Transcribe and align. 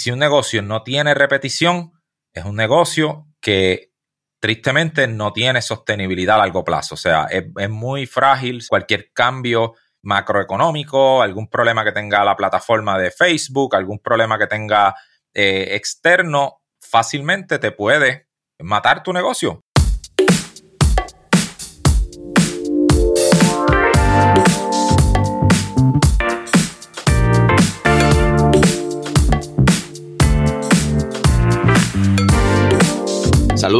Si 0.00 0.10
un 0.10 0.18
negocio 0.18 0.62
no 0.62 0.82
tiene 0.82 1.12
repetición, 1.12 1.92
es 2.32 2.46
un 2.46 2.56
negocio 2.56 3.26
que 3.38 3.92
tristemente 4.40 5.06
no 5.06 5.34
tiene 5.34 5.60
sostenibilidad 5.60 6.36
a 6.36 6.38
largo 6.38 6.64
plazo. 6.64 6.94
O 6.94 6.96
sea, 6.96 7.24
es, 7.24 7.68
muy 7.68 8.06
frágil. 8.06 8.64
Cualquier 8.66 9.12
cambio 9.12 9.74
macroeconómico, 10.00 11.20
algún 11.20 11.50
problema 11.50 11.84
que 11.84 11.92
tenga 11.92 12.24
la 12.24 12.34
plataforma 12.34 12.98
de 12.98 13.10
Facebook, 13.10 13.76
algún 13.76 13.98
problema 13.98 14.38
que 14.38 14.46
tenga 14.46 14.94
eh, 15.34 15.74
externo, 15.76 16.62
fácilmente 16.80 17.58
te 17.58 17.70
puede 17.70 18.26
matar 18.58 19.02
tu 19.02 19.12
negocio. 19.12 19.60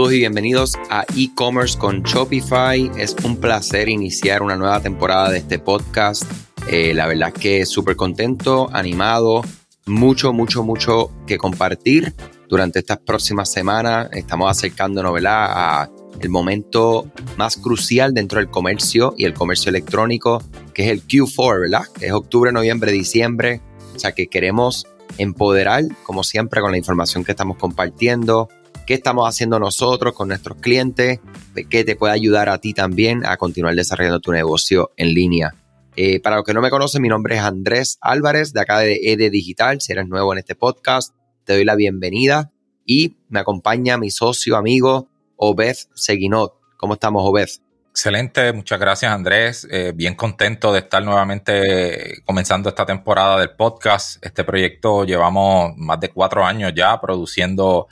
Saludos 0.00 0.14
y 0.14 0.20
bienvenidos 0.20 0.72
a 0.88 1.04
e-commerce 1.14 1.78
con 1.78 2.02
Shopify. 2.02 2.90
Es 2.96 3.14
un 3.22 3.36
placer 3.36 3.90
iniciar 3.90 4.40
una 4.40 4.56
nueva 4.56 4.80
temporada 4.80 5.30
de 5.30 5.36
este 5.36 5.58
podcast. 5.58 6.22
Eh, 6.68 6.94
la 6.94 7.06
verdad 7.06 7.30
es 7.34 7.34
que 7.34 7.66
súper 7.66 7.96
contento, 7.96 8.70
animado, 8.72 9.42
mucho, 9.84 10.32
mucho, 10.32 10.62
mucho 10.62 11.12
que 11.26 11.36
compartir 11.36 12.14
durante 12.48 12.78
estas 12.78 12.96
próximas 12.96 13.52
semanas. 13.52 14.08
Estamos 14.12 14.50
acercándonos 14.50 15.12
¿verdad? 15.12 15.48
a 15.50 15.90
el 16.18 16.30
momento 16.30 17.12
más 17.36 17.58
crucial 17.58 18.14
dentro 18.14 18.38
del 18.38 18.48
comercio 18.48 19.12
y 19.18 19.26
el 19.26 19.34
comercio 19.34 19.68
electrónico, 19.68 20.42
que 20.72 20.84
es 20.84 20.92
el 20.92 21.06
Q4, 21.06 21.60
¿verdad? 21.60 21.82
Es 22.00 22.12
octubre, 22.12 22.52
noviembre, 22.52 22.90
diciembre. 22.90 23.60
O 23.94 23.98
sea 23.98 24.12
que 24.12 24.28
queremos 24.28 24.86
empoderar, 25.18 25.84
como 26.04 26.24
siempre, 26.24 26.62
con 26.62 26.70
la 26.70 26.78
información 26.78 27.22
que 27.22 27.32
estamos 27.32 27.58
compartiendo, 27.58 28.48
qué 28.90 28.94
estamos 28.94 29.28
haciendo 29.28 29.60
nosotros 29.60 30.14
con 30.14 30.26
nuestros 30.26 30.58
clientes, 30.58 31.20
qué 31.68 31.84
te 31.84 31.94
puede 31.94 32.12
ayudar 32.12 32.48
a 32.48 32.58
ti 32.58 32.74
también 32.74 33.24
a 33.24 33.36
continuar 33.36 33.76
desarrollando 33.76 34.18
tu 34.18 34.32
negocio 34.32 34.90
en 34.96 35.14
línea. 35.14 35.54
Eh, 35.94 36.18
para 36.18 36.34
los 36.34 36.44
que 36.44 36.54
no 36.54 36.60
me 36.60 36.70
conocen, 36.70 37.00
mi 37.00 37.06
nombre 37.06 37.36
es 37.36 37.40
Andrés 37.40 37.98
Álvarez, 38.00 38.52
de 38.52 38.60
acá 38.62 38.80
de 38.80 38.98
ED 39.00 39.30
Digital. 39.30 39.80
Si 39.80 39.92
eres 39.92 40.08
nuevo 40.08 40.32
en 40.32 40.40
este 40.40 40.56
podcast, 40.56 41.14
te 41.44 41.52
doy 41.52 41.64
la 41.64 41.76
bienvenida 41.76 42.50
y 42.84 43.14
me 43.28 43.38
acompaña 43.38 43.96
mi 43.96 44.10
socio, 44.10 44.56
amigo, 44.56 45.06
Obed 45.36 45.76
Seguinot. 45.94 46.54
¿Cómo 46.76 46.94
estamos, 46.94 47.22
Obed? 47.24 47.48
Excelente, 47.90 48.52
muchas 48.52 48.80
gracias 48.80 49.12
Andrés. 49.12 49.68
Eh, 49.70 49.92
bien 49.94 50.16
contento 50.16 50.72
de 50.72 50.80
estar 50.80 51.04
nuevamente 51.04 52.22
comenzando 52.24 52.68
esta 52.68 52.84
temporada 52.84 53.38
del 53.38 53.50
podcast. 53.50 54.18
Este 54.20 54.42
proyecto 54.42 55.04
llevamos 55.04 55.76
más 55.76 56.00
de 56.00 56.08
cuatro 56.08 56.44
años 56.44 56.72
ya 56.74 57.00
produciendo 57.00 57.86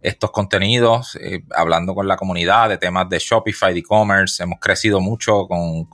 estos 0.00 0.30
contenidos, 0.30 1.16
eh, 1.16 1.42
hablando 1.54 1.94
con 1.94 2.06
la 2.06 2.16
comunidad 2.16 2.68
de 2.68 2.78
temas 2.78 3.08
de 3.08 3.18
Shopify, 3.18 3.72
de 3.72 3.80
e-commerce. 3.80 4.42
Hemos 4.42 4.60
crecido 4.60 5.00
mucho 5.00 5.48
con, 5.48 5.88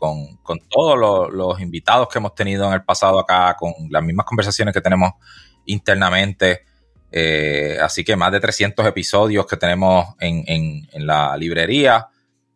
todos 0.68 1.32
los, 1.32 1.60
invitados 1.60 2.08
que 2.08 2.18
hemos 2.18 2.34
tenido 2.34 2.66
en 2.66 2.74
el 2.74 2.84
pasado 2.84 3.18
acá, 3.18 3.56
con 3.58 3.72
las 3.90 4.02
mismas 4.02 4.26
conversaciones 4.26 4.74
que 4.74 4.82
tenemos 4.82 5.12
internamente. 5.64 6.64
Eh, 7.10 7.78
así 7.80 8.04
que 8.04 8.16
más 8.16 8.32
de 8.32 8.40
300 8.40 8.86
episodios 8.86 9.46
que 9.46 9.56
tenemos 9.56 10.06
en, 10.20 10.86
la 11.06 11.36
librería, 11.36 12.08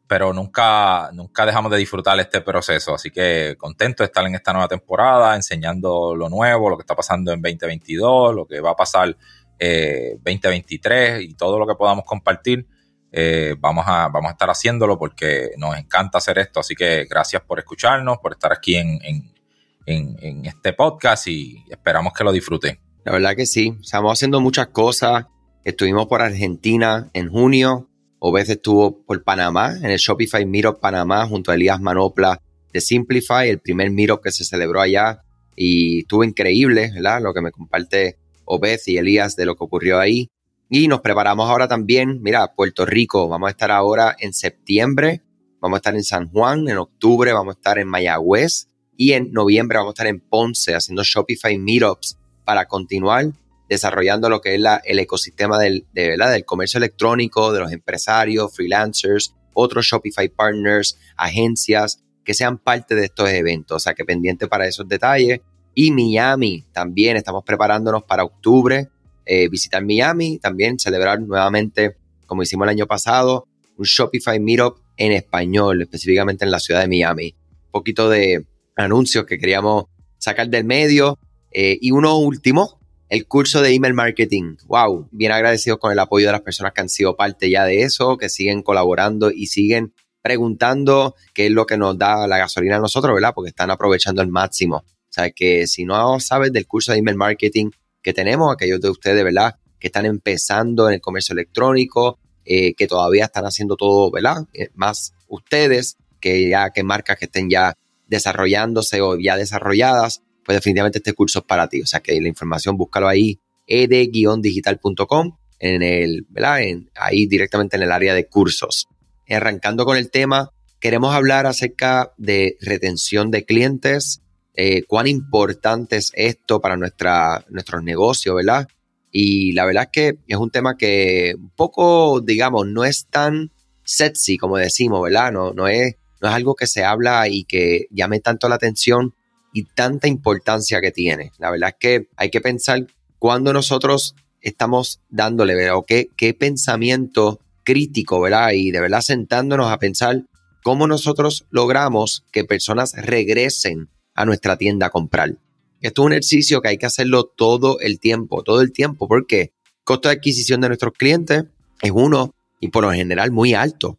pero 0.06 0.32
nunca, 0.32 1.10
nunca 1.12 1.46
dejamos 1.46 1.70
de 1.70 1.78
disfrutar 1.78 2.18
este 2.20 2.42
proceso. 2.42 2.94
Así 2.94 3.10
que 3.10 3.54
contento 3.56 4.02
de 4.02 4.06
estar 4.06 4.26
en 4.26 4.34
esta 4.34 4.52
nueva 4.52 4.68
temporada, 4.68 5.34
enseñando 5.34 6.14
lo 6.14 6.28
nuevo, 6.28 6.68
lo 6.68 6.76
que 6.76 6.82
está 6.82 6.94
pasando 6.94 7.32
en 7.32 7.40
2022, 7.40 8.34
lo 8.34 8.46
que 8.46 8.60
va 8.60 8.72
a 8.72 8.76
pasar 8.76 9.16
2023 9.58 11.10
eh, 11.10 11.22
y 11.22 11.34
todo 11.34 11.58
lo 11.58 11.66
que 11.66 11.74
podamos 11.74 12.04
compartir, 12.04 12.66
eh, 13.10 13.54
vamos, 13.58 13.84
a, 13.86 14.08
vamos 14.08 14.28
a 14.28 14.32
estar 14.32 14.50
haciéndolo 14.50 14.98
porque 14.98 15.50
nos 15.56 15.76
encanta 15.76 16.18
hacer 16.18 16.38
esto. 16.38 16.60
Así 16.60 16.74
que 16.74 17.06
gracias 17.08 17.42
por 17.42 17.58
escucharnos, 17.58 18.18
por 18.18 18.32
estar 18.32 18.52
aquí 18.52 18.76
en, 18.76 18.98
en, 19.02 20.44
este 20.44 20.74
podcast 20.74 21.26
y 21.28 21.64
esperamos 21.70 22.12
que 22.12 22.22
lo 22.22 22.32
disfruten. 22.32 22.78
La 23.04 23.12
verdad 23.12 23.34
que 23.34 23.46
sí, 23.46 23.74
estamos 23.80 24.12
haciendo 24.12 24.40
muchas 24.40 24.68
cosas. 24.68 25.26
Estuvimos 25.64 26.06
por 26.06 26.20
Argentina 26.20 27.08
en 27.14 27.30
junio, 27.30 27.88
o 28.18 28.32
veces 28.32 28.56
estuvo 28.56 29.04
por 29.04 29.22
Panamá, 29.24 29.76
en 29.76 29.86
el 29.86 29.98
Shopify 29.98 30.44
Miro 30.44 30.78
Panamá, 30.78 31.26
junto 31.26 31.50
a 31.50 31.54
Elías 31.54 31.80
Manopla 31.80 32.40
de 32.72 32.80
Simplify, 32.80 33.48
el 33.48 33.60
primer 33.60 33.90
Miro 33.90 34.20
que 34.20 34.30
se 34.30 34.44
celebró 34.44 34.80
allá. 34.80 35.22
Y 35.56 36.00
estuvo 36.00 36.22
increíble, 36.22 36.90
¿verdad? 36.94 37.20
Lo 37.22 37.32
que 37.32 37.40
me 37.40 37.50
comparte 37.50 38.18
Obed 38.48 38.80
y 38.86 38.96
Elías 38.96 39.36
de 39.36 39.46
lo 39.46 39.56
que 39.56 39.64
ocurrió 39.64 39.98
ahí. 39.98 40.30
Y 40.70 40.88
nos 40.88 41.00
preparamos 41.00 41.48
ahora 41.48 41.68
también, 41.68 42.20
mira, 42.22 42.54
Puerto 42.54 42.84
Rico, 42.84 43.28
vamos 43.28 43.48
a 43.48 43.50
estar 43.50 43.70
ahora 43.70 44.16
en 44.18 44.34
septiembre, 44.34 45.22
vamos 45.60 45.76
a 45.76 45.78
estar 45.78 45.94
en 45.94 46.04
San 46.04 46.28
Juan, 46.30 46.68
en 46.68 46.76
octubre 46.76 47.32
vamos 47.32 47.54
a 47.54 47.58
estar 47.58 47.78
en 47.78 47.88
Mayagüez 47.88 48.68
y 48.96 49.12
en 49.12 49.32
noviembre 49.32 49.78
vamos 49.78 49.92
a 49.92 49.94
estar 49.94 50.06
en 50.08 50.20
Ponce 50.20 50.74
haciendo 50.74 51.02
Shopify 51.04 51.56
Meetups 51.56 52.18
para 52.44 52.66
continuar 52.66 53.26
desarrollando 53.68 54.28
lo 54.28 54.40
que 54.40 54.54
es 54.54 54.60
la, 54.60 54.80
el 54.84 54.98
ecosistema 54.98 55.58
del, 55.58 55.86
de, 55.92 56.16
del 56.16 56.44
comercio 56.44 56.78
electrónico, 56.78 57.52
de 57.52 57.60
los 57.60 57.72
empresarios, 57.72 58.54
freelancers, 58.54 59.34
otros 59.52 59.86
Shopify 59.86 60.28
partners, 60.28 60.98
agencias 61.16 62.02
que 62.24 62.34
sean 62.34 62.58
parte 62.58 62.94
de 62.94 63.06
estos 63.06 63.28
eventos. 63.30 63.76
O 63.76 63.80
sea 63.80 63.94
que 63.94 64.04
pendiente 64.04 64.48
para 64.48 64.66
esos 64.66 64.88
detalles. 64.88 65.40
Y 65.74 65.92
Miami 65.92 66.64
también, 66.72 67.16
estamos 67.16 67.44
preparándonos 67.44 68.02
para 68.04 68.24
octubre, 68.24 68.88
eh, 69.24 69.48
visitar 69.48 69.84
Miami, 69.84 70.38
también 70.38 70.78
celebrar 70.78 71.20
nuevamente, 71.20 71.96
como 72.26 72.42
hicimos 72.42 72.64
el 72.64 72.70
año 72.70 72.86
pasado, 72.86 73.46
un 73.76 73.84
Shopify 73.84 74.40
Meetup 74.40 74.78
en 74.96 75.12
español, 75.12 75.82
específicamente 75.82 76.44
en 76.44 76.50
la 76.50 76.60
ciudad 76.60 76.80
de 76.80 76.88
Miami. 76.88 77.34
Un 77.66 77.70
poquito 77.70 78.08
de 78.08 78.46
anuncios 78.76 79.24
que 79.26 79.38
queríamos 79.38 79.84
sacar 80.18 80.48
del 80.48 80.64
medio. 80.64 81.18
Eh, 81.50 81.78
y 81.80 81.92
uno 81.92 82.18
último, 82.18 82.80
el 83.08 83.26
curso 83.26 83.62
de 83.62 83.72
email 83.72 83.94
marketing. 83.94 84.56
Wow, 84.66 85.08
bien 85.12 85.32
agradecidos 85.32 85.78
con 85.78 85.92
el 85.92 85.98
apoyo 85.98 86.26
de 86.26 86.32
las 86.32 86.42
personas 86.42 86.72
que 86.72 86.80
han 86.80 86.88
sido 86.88 87.16
parte 87.16 87.50
ya 87.50 87.64
de 87.64 87.82
eso, 87.82 88.16
que 88.16 88.28
siguen 88.28 88.62
colaborando 88.62 89.30
y 89.30 89.46
siguen 89.46 89.94
preguntando 90.20 91.14
qué 91.32 91.46
es 91.46 91.52
lo 91.52 91.64
que 91.64 91.78
nos 91.78 91.96
da 91.96 92.26
la 92.26 92.38
gasolina 92.38 92.76
a 92.76 92.80
nosotros, 92.80 93.14
¿verdad? 93.14 93.32
Porque 93.34 93.50
están 93.50 93.70
aprovechando 93.70 94.20
el 94.20 94.28
máximo 94.28 94.84
sea 95.22 95.30
que 95.30 95.66
si 95.66 95.84
no 95.84 96.20
sabes 96.20 96.52
del 96.52 96.66
curso 96.66 96.92
de 96.92 96.98
email 96.98 97.16
marketing 97.16 97.70
que 98.02 98.12
tenemos, 98.12 98.52
aquellos 98.52 98.80
de 98.80 98.90
ustedes, 98.90 99.24
¿verdad? 99.24 99.56
Que 99.78 99.88
están 99.88 100.06
empezando 100.06 100.88
en 100.88 100.94
el 100.94 101.00
comercio 101.00 101.32
electrónico, 101.32 102.18
eh, 102.44 102.74
que 102.74 102.86
todavía 102.86 103.26
están 103.26 103.44
haciendo 103.44 103.76
todo, 103.76 104.10
¿verdad? 104.10 104.46
Eh, 104.54 104.68
más 104.74 105.12
ustedes 105.28 105.96
que 106.20 106.48
ya 106.48 106.70
que 106.70 106.82
marcas 106.82 107.18
que 107.18 107.26
estén 107.26 107.50
ya 107.50 107.74
desarrollándose 108.06 109.00
o 109.00 109.18
ya 109.18 109.36
desarrolladas, 109.36 110.22
pues 110.44 110.56
definitivamente 110.56 110.98
este 110.98 111.12
curso 111.12 111.40
es 111.40 111.44
para 111.44 111.68
ti. 111.68 111.82
O 111.82 111.86
sea 111.86 112.00
que 112.00 112.18
la 112.20 112.28
información 112.28 112.76
búscalo 112.76 113.06
ahí, 113.06 113.38
ed-digital.com, 113.66 115.36
en 115.58 115.82
el, 115.82 116.26
¿verdad? 116.30 116.62
En, 116.62 116.90
ahí 116.94 117.26
directamente 117.26 117.76
en 117.76 117.82
el 117.82 117.92
área 117.92 118.14
de 118.14 118.26
cursos. 118.26 118.88
Arrancando 119.28 119.84
con 119.84 119.98
el 119.98 120.10
tema, 120.10 120.50
queremos 120.80 121.14
hablar 121.14 121.46
acerca 121.46 122.12
de 122.16 122.56
retención 122.60 123.30
de 123.30 123.44
clientes, 123.44 124.22
eh, 124.60 124.82
cuán 124.88 125.06
importante 125.06 125.94
es 125.94 126.10
esto 126.16 126.60
para 126.60 126.76
nuestra, 126.76 127.44
nuestros 127.48 127.84
negocios, 127.84 128.34
¿verdad? 128.34 128.66
Y 129.12 129.52
la 129.52 129.64
verdad 129.64 129.84
es 129.84 129.90
que 129.92 130.18
es 130.26 130.36
un 130.36 130.50
tema 130.50 130.76
que 130.76 131.36
un 131.38 131.50
poco, 131.50 132.20
digamos, 132.20 132.66
no 132.66 132.84
es 132.84 133.06
tan 133.06 133.52
sexy 133.84 134.36
como 134.36 134.56
decimos, 134.56 135.00
¿verdad? 135.00 135.30
No, 135.30 135.52
no, 135.52 135.68
es, 135.68 135.94
no 136.20 136.28
es 136.28 136.34
algo 136.34 136.56
que 136.56 136.66
se 136.66 136.82
habla 136.82 137.28
y 137.28 137.44
que 137.44 137.86
llame 137.92 138.18
tanto 138.18 138.48
la 138.48 138.56
atención 138.56 139.14
y 139.52 139.62
tanta 139.62 140.08
importancia 140.08 140.80
que 140.80 140.90
tiene. 140.90 141.30
La 141.38 141.52
verdad 141.52 141.68
es 141.68 141.76
que 141.78 142.08
hay 142.16 142.30
que 142.30 142.40
pensar 142.40 142.84
cuando 143.20 143.52
nosotros 143.52 144.16
estamos 144.40 145.00
dándole, 145.08 145.54
¿verdad? 145.54 145.76
O 145.76 145.84
qué, 145.84 146.08
qué 146.16 146.34
pensamiento 146.34 147.38
crítico, 147.62 148.20
¿verdad? 148.20 148.50
Y 148.54 148.72
de 148.72 148.80
verdad 148.80 149.02
sentándonos 149.02 149.70
a 149.70 149.78
pensar 149.78 150.24
cómo 150.64 150.88
nosotros 150.88 151.46
logramos 151.50 152.24
que 152.32 152.42
personas 152.42 152.94
regresen 152.96 153.88
a 154.18 154.24
nuestra 154.24 154.56
tienda 154.56 154.86
a 154.86 154.90
comprar. 154.90 155.36
Esto 155.80 156.02
es 156.02 156.06
un 156.06 156.12
ejercicio 156.12 156.60
que 156.60 156.68
hay 156.68 156.76
que 156.76 156.86
hacerlo 156.86 157.24
todo 157.24 157.78
el 157.78 158.00
tiempo, 158.00 158.42
todo 158.42 158.60
el 158.62 158.72
tiempo, 158.72 159.06
porque 159.06 159.40
el 159.40 159.50
costo 159.84 160.08
de 160.08 160.16
adquisición 160.16 160.60
de 160.60 160.66
nuestros 160.66 160.92
clientes 160.92 161.44
es 161.80 161.92
uno 161.94 162.34
y 162.58 162.68
por 162.68 162.82
lo 162.82 162.90
general 162.90 163.30
muy 163.30 163.54
alto. 163.54 163.96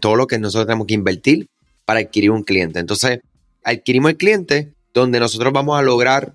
Todo 0.00 0.16
lo 0.16 0.26
que 0.26 0.38
nosotros 0.38 0.66
tenemos 0.66 0.86
que 0.86 0.92
invertir 0.92 1.48
para 1.86 2.00
adquirir 2.00 2.30
un 2.30 2.42
cliente. 2.42 2.78
Entonces, 2.78 3.20
adquirimos 3.64 4.10
el 4.10 4.16
cliente 4.18 4.74
donde 4.92 5.18
nosotros 5.18 5.50
vamos 5.50 5.78
a 5.78 5.82
lograr 5.82 6.34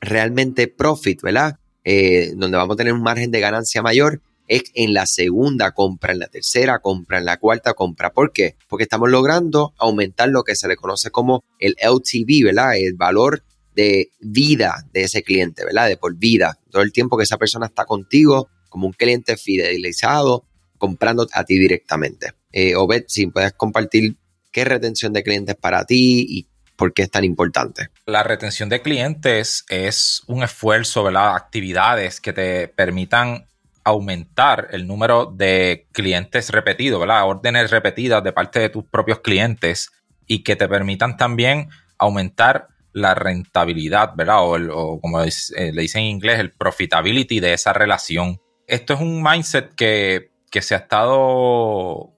realmente 0.00 0.68
profit, 0.68 1.20
¿verdad? 1.20 1.58
Eh, 1.84 2.32
donde 2.34 2.56
vamos 2.56 2.74
a 2.74 2.78
tener 2.78 2.94
un 2.94 3.02
margen 3.02 3.30
de 3.30 3.40
ganancia 3.40 3.82
mayor 3.82 4.22
es 4.48 4.64
en 4.74 4.94
la 4.94 5.06
segunda 5.06 5.72
compra, 5.72 6.12
en 6.12 6.18
la 6.18 6.26
tercera 6.26 6.80
compra, 6.80 7.18
en 7.18 7.26
la 7.26 7.36
cuarta 7.36 7.74
compra. 7.74 8.12
¿Por 8.12 8.32
qué? 8.32 8.56
Porque 8.68 8.84
estamos 8.84 9.10
logrando 9.10 9.74
aumentar 9.78 10.30
lo 10.30 10.42
que 10.42 10.56
se 10.56 10.66
le 10.66 10.76
conoce 10.76 11.10
como 11.10 11.44
el 11.58 11.76
LTV, 11.78 12.44
¿verdad? 12.44 12.76
El 12.76 12.94
valor 12.94 13.44
de 13.74 14.10
vida 14.18 14.84
de 14.92 15.04
ese 15.04 15.22
cliente, 15.22 15.64
¿verdad? 15.64 15.88
De 15.88 15.96
por 15.96 16.16
vida. 16.16 16.58
Todo 16.70 16.82
el 16.82 16.92
tiempo 16.92 17.16
que 17.16 17.24
esa 17.24 17.36
persona 17.36 17.66
está 17.66 17.84
contigo 17.84 18.48
como 18.68 18.86
un 18.86 18.92
cliente 18.92 19.36
fidelizado, 19.36 20.46
comprando 20.78 21.26
a 21.32 21.44
ti 21.44 21.58
directamente. 21.58 22.32
Eh, 22.52 22.74
Obed, 22.74 23.04
si 23.06 23.26
puedes 23.26 23.52
compartir 23.52 24.16
qué 24.52 24.64
retención 24.64 25.12
de 25.12 25.22
clientes 25.22 25.54
para 25.56 25.84
ti 25.84 26.26
y 26.28 26.48
por 26.76 26.94
qué 26.94 27.02
es 27.02 27.10
tan 27.10 27.24
importante. 27.24 27.90
La 28.06 28.22
retención 28.22 28.68
de 28.68 28.80
clientes 28.80 29.64
es 29.68 30.22
un 30.28 30.44
esfuerzo, 30.44 31.02
¿verdad? 31.02 31.34
Actividades 31.34 32.20
que 32.20 32.32
te 32.32 32.68
permitan 32.68 33.47
aumentar 33.88 34.68
el 34.72 34.86
número 34.86 35.26
de 35.26 35.86
clientes 35.92 36.50
repetidos, 36.50 37.00
¿verdad? 37.00 37.26
Órdenes 37.26 37.70
repetidas 37.70 38.22
de 38.22 38.32
parte 38.32 38.60
de 38.60 38.68
tus 38.68 38.84
propios 38.84 39.20
clientes 39.20 39.90
y 40.26 40.42
que 40.42 40.56
te 40.56 40.68
permitan 40.68 41.16
también 41.16 41.70
aumentar 41.96 42.68
la 42.92 43.14
rentabilidad, 43.14 44.12
¿verdad? 44.14 44.38
O, 44.40 45.00
como 45.00 45.22
eh, 45.22 45.30
le 45.56 45.82
dicen 45.82 46.02
en 46.02 46.08
inglés, 46.08 46.38
el 46.38 46.52
profitability 46.52 47.40
de 47.40 47.54
esa 47.54 47.72
relación. 47.72 48.40
Esto 48.66 48.94
es 48.94 49.00
un 49.00 49.22
mindset 49.22 49.74
que, 49.74 50.30
se 50.60 50.74
ha 50.74 50.78
estado 50.78 52.12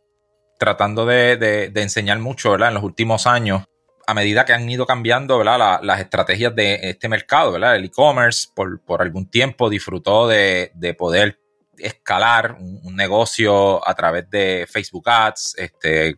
tratando 0.58 1.06
de, 1.06 1.70
enseñar 1.76 2.18
mucho, 2.18 2.50
¿verdad? 2.50 2.68
En 2.68 2.74
los 2.74 2.82
últimos 2.82 3.26
años, 3.26 3.64
a 4.06 4.14
medida 4.14 4.44
que 4.44 4.52
han 4.52 4.68
ido 4.68 4.86
cambiando, 4.86 5.38
¿verdad? 5.38 5.80
las 5.82 6.00
estrategias 6.00 6.54
de 6.54 6.80
este 6.82 7.08
mercado, 7.08 7.52
¿verdad? 7.52 7.76
El 7.76 7.84
e-commerce 7.84 8.48
por, 8.54 8.80
algún 9.00 9.30
tiempo 9.30 9.70
disfrutó 9.70 10.26
de, 10.26 10.72
poder 10.98 11.39
escalar 11.82 12.56
un, 12.58 12.94
negocio 12.96 13.86
a 13.86 13.94
través 13.94 14.28
de 14.30 14.66
Facebook 14.70 15.08
Ads, 15.08 15.54
este, 15.58 16.16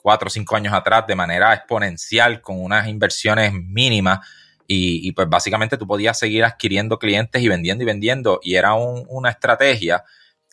cuatro 0.00 0.28
o 0.28 0.30
cinco 0.30 0.56
años 0.56 0.72
atrás 0.72 1.06
de 1.06 1.14
manera 1.14 1.54
exponencial 1.54 2.40
con 2.40 2.62
unas 2.62 2.88
inversiones 2.88 3.52
mínimas 3.52 4.20
y, 4.66 5.12
pues 5.12 5.28
básicamente 5.28 5.76
tú 5.76 5.86
podías 5.86 6.18
seguir 6.18 6.44
adquiriendo 6.44 6.98
clientes 6.98 7.42
y 7.42 7.48
vendiendo 7.48 7.82
y 7.82 7.86
vendiendo 7.86 8.40
y 8.42 8.54
era 8.54 8.72
una 8.74 9.28
estrategia 9.28 10.02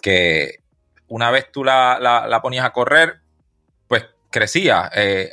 que 0.02 0.64
una 1.08 1.32
vez 1.32 1.52
tú 1.52 1.64
la, 1.64 2.40
ponías 2.42 2.66
a 2.66 2.72
correr, 2.72 3.22
pues 3.88 4.06
crecía. 4.30 4.90
Eh, 4.94 5.30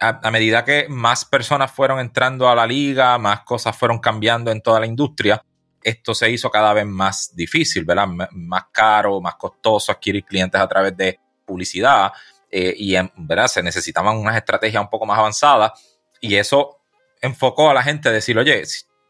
a, 0.00 0.30
medida 0.30 0.64
que 0.64 0.86
más 0.88 1.24
personas 1.24 1.70
fueron 1.70 2.00
entrando 2.00 2.48
a 2.48 2.54
la 2.54 2.66
liga, 2.66 3.18
más 3.18 3.40
cosas 3.42 3.76
fueron 3.76 3.98
cambiando 3.98 4.50
en 4.50 4.60
toda 4.60 4.80
la 4.80 4.86
industria, 4.86 5.42
esto 5.86 6.14
se 6.14 6.28
hizo 6.28 6.50
cada 6.50 6.72
vez 6.72 6.84
más 6.84 7.30
difícil, 7.34 7.84
¿verdad? 7.84 8.08
más 8.32 8.64
caro, 8.72 9.20
más 9.20 9.36
costoso 9.36 9.92
adquirir 9.92 10.24
clientes 10.24 10.60
a 10.60 10.66
través 10.66 10.96
de 10.96 11.20
publicidad. 11.44 12.12
Eh, 12.50 12.74
y 12.76 12.96
en 12.96 13.12
verdad 13.16 13.46
se 13.46 13.62
necesitaban 13.62 14.16
unas 14.16 14.36
estrategias 14.36 14.82
un 14.82 14.90
poco 14.90 15.06
más 15.06 15.18
avanzadas 15.18 15.72
y 16.20 16.34
eso 16.34 16.78
enfocó 17.20 17.70
a 17.70 17.74
la 17.74 17.84
gente 17.84 18.08
a 18.08 18.12
decir, 18.12 18.36
oye, 18.36 18.64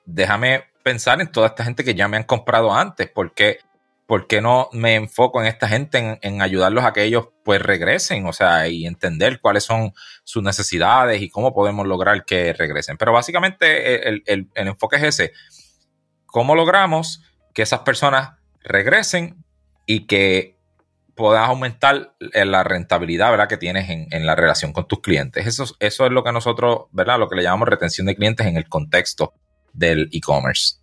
déjame 0.04 0.64
pensar 0.82 1.18
en 1.22 1.32
toda 1.32 1.48
esta 1.48 1.64
gente 1.64 1.82
que 1.82 1.94
ya 1.94 2.08
me 2.08 2.18
han 2.18 2.24
comprado 2.24 2.74
antes, 2.74 3.08
porque 3.08 3.60
¿por 4.06 4.26
qué 4.26 4.42
no 4.42 4.68
me 4.72 4.96
enfoco 4.96 5.40
en 5.40 5.46
esta 5.46 5.68
gente, 5.68 6.18
en, 6.20 6.42
ayudarlos 6.42 6.84
a 6.84 6.92
que 6.92 7.04
ellos 7.04 7.28
pues 7.42 7.62
regresen? 7.62 8.26
O 8.26 8.34
sea, 8.34 8.68
y 8.68 8.86
entender 8.86 9.40
cuáles 9.40 9.64
son 9.64 9.94
sus 10.24 10.42
necesidades 10.42 11.22
y 11.22 11.30
cómo 11.30 11.54
podemos 11.54 11.86
lograr 11.86 12.26
que 12.26 12.52
regresen. 12.52 12.98
Pero 12.98 13.12
básicamente 13.12 14.08
el, 14.08 14.22
el 14.26 14.48
enfoque 14.54 14.96
es 14.96 15.02
ese. 15.04 15.32
¿Cómo 16.36 16.54
logramos 16.54 17.22
que 17.54 17.62
esas 17.62 17.80
personas 17.80 18.32
regresen 18.62 19.42
y 19.86 20.06
que 20.06 20.58
puedas 21.14 21.48
aumentar 21.48 22.14
eh, 22.34 22.44
la 22.44 22.62
rentabilidad 22.62 23.30
¿verdad? 23.30 23.48
que 23.48 23.56
tienes 23.56 23.88
en, 23.88 24.26
la 24.26 24.34
relación 24.36 24.74
con 24.74 24.86
tus 24.86 25.00
clientes. 25.00 25.46
Eso, 25.46 25.64
es 25.80 25.98
lo 25.98 26.22
que 26.22 26.32
nosotros, 26.32 26.88
¿verdad? 26.92 27.18
Lo 27.18 27.30
que 27.30 27.36
le 27.36 27.42
llamamos 27.42 27.68
retención 27.68 28.06
de 28.06 28.16
clientes 28.16 28.46
en 28.46 28.58
el 28.58 28.68
contexto 28.68 29.32
del 29.72 30.10
e-commerce. 30.12 30.74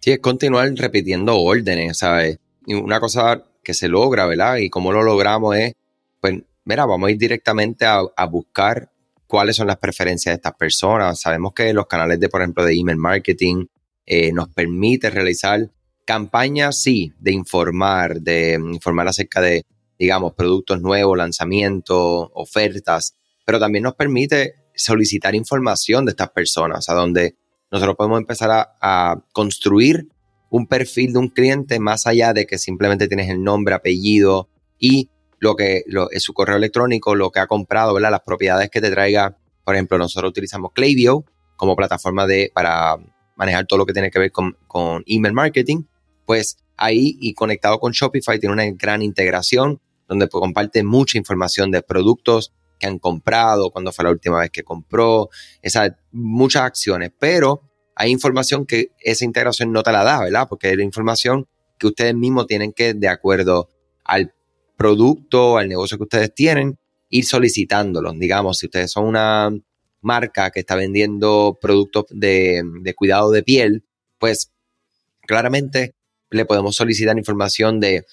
Sí, 0.00 0.12
es 0.12 0.20
continuar 0.20 0.70
repitiendo 0.74 1.38
órdenes, 1.38 1.98
¿sabes? 1.98 2.38
Una 2.66 2.98
cosa 2.98 3.42
que 3.62 3.74
se 3.74 3.88
logra, 3.88 4.24
¿verdad? 4.24 4.56
Y 4.56 4.70
cómo 4.70 4.90
lo 4.90 5.02
logramos 5.02 5.54
es, 5.54 5.74
pues, 6.18 6.36
mira, 6.64 6.86
vamos 6.86 7.08
a 7.08 7.10
ir 7.10 7.18
directamente 7.18 7.84
a, 7.84 8.24
buscar 8.24 8.90
cuáles 9.26 9.54
son 9.54 9.66
las 9.66 9.76
preferencias 9.76 10.32
de 10.32 10.36
estas 10.36 10.54
personas. 10.54 11.20
Sabemos 11.20 11.52
que 11.52 11.74
los 11.74 11.86
canales 11.86 12.18
de, 12.18 12.30
por 12.30 12.40
ejemplo, 12.40 12.64
de 12.64 12.72
email 12.72 12.96
marketing 12.96 13.66
eh, 14.10 14.32
nos 14.32 14.48
permite 14.48 15.10
realizar 15.10 15.70
Campaña, 16.06 16.72
sí, 16.72 17.12
de 17.20 17.32
informar, 17.32 18.22
de 18.22 18.54
informar 18.54 19.06
acerca 19.06 19.42
de, 19.42 19.66
digamos, 19.98 20.32
productos 20.32 20.80
nuevos, 20.80 21.18
lanzamientos, 21.18 22.30
ofertas, 22.32 23.14
pero 23.44 23.58
también 23.58 23.82
nos 23.84 23.94
permite 23.94 24.54
solicitar 24.74 25.34
información 25.34 26.06
de 26.06 26.12
estas 26.12 26.30
personas, 26.30 26.88
a 26.88 26.94
donde 26.94 27.36
nosotros 27.70 27.94
podemos 27.94 28.18
empezar 28.18 28.48
a, 28.80 29.22
construir 29.34 30.08
un 30.48 30.66
perfil 30.66 31.12
de 31.12 31.18
un 31.18 31.28
cliente 31.28 31.78
más 31.78 32.06
allá 32.06 32.32
de 32.32 32.46
que 32.46 32.56
simplemente 32.56 33.06
tienes 33.06 33.28
el 33.28 33.44
nombre, 33.44 33.74
apellido 33.74 34.48
y 34.78 35.10
lo 35.38 35.54
que 35.56 35.84
es 36.10 36.22
su 36.22 36.32
correo 36.32 36.56
electrónico, 36.56 37.14
lo 37.14 37.30
que 37.30 37.40
ha 37.40 37.46
comprado, 37.46 37.92
¿verdad? 37.92 38.12
Las 38.12 38.22
propiedades 38.22 38.70
que 38.70 38.80
te 38.80 38.90
traiga. 38.90 39.36
Por 39.62 39.74
ejemplo, 39.74 39.98
nosotros 39.98 40.30
utilizamos 40.30 40.72
Klaviyo 40.72 41.26
como 41.56 41.76
plataforma 41.76 42.26
de, 42.26 42.50
para 42.54 42.96
manejar 43.38 43.66
todo 43.66 43.78
lo 43.78 43.86
que 43.86 43.94
tiene 43.94 44.10
que 44.10 44.18
ver 44.18 44.30
con, 44.30 44.56
con 44.66 45.02
email 45.06 45.32
marketing 45.32 45.84
pues 46.28 46.58
ahí 46.76 47.16
y 47.22 47.32
conectado 47.32 47.80
con 47.80 47.92
Shopify 47.92 48.38
tiene 48.38 48.52
una 48.52 48.66
gran 48.72 49.00
integración 49.00 49.80
donde 50.06 50.26
pues, 50.26 50.42
comparte 50.42 50.84
mucha 50.84 51.16
información 51.16 51.70
de 51.70 51.80
productos 51.80 52.52
que 52.78 52.86
han 52.86 52.98
comprado, 52.98 53.70
cuándo 53.70 53.92
fue 53.92 54.04
la 54.04 54.10
última 54.10 54.40
vez 54.40 54.50
que 54.50 54.62
compró, 54.62 55.30
esas 55.62 55.92
muchas 56.12 56.64
acciones, 56.64 57.12
pero 57.18 57.62
hay 57.94 58.10
información 58.10 58.66
que 58.66 58.90
esa 59.00 59.24
integración 59.24 59.72
no 59.72 59.82
te 59.82 59.90
la 59.90 60.04
da, 60.04 60.20
¿verdad? 60.20 60.46
Porque 60.50 60.70
es 60.70 60.78
información 60.80 61.48
que 61.78 61.86
ustedes 61.86 62.14
mismos 62.14 62.46
tienen 62.46 62.74
que, 62.74 62.92
de 62.92 63.08
acuerdo 63.08 63.70
al 64.04 64.34
producto, 64.76 65.56
al 65.56 65.66
negocio 65.66 65.96
que 65.96 66.04
ustedes 66.04 66.34
tienen, 66.34 66.78
ir 67.08 67.24
solicitándolo. 67.24 68.12
Digamos, 68.12 68.58
si 68.58 68.66
ustedes 68.66 68.92
son 68.92 69.06
una 69.06 69.50
marca 70.00 70.50
que 70.50 70.60
está 70.60 70.76
vendiendo 70.76 71.58
productos 71.60 72.06
de, 72.10 72.62
de 72.82 72.94
cuidado 72.94 73.30
de 73.30 73.42
piel, 73.42 73.84
pues 74.18 74.52
claramente 75.26 75.94
le 76.30 76.44
podemos 76.44 76.76
solicitar 76.76 77.16
información 77.16 77.80
de 77.80 78.04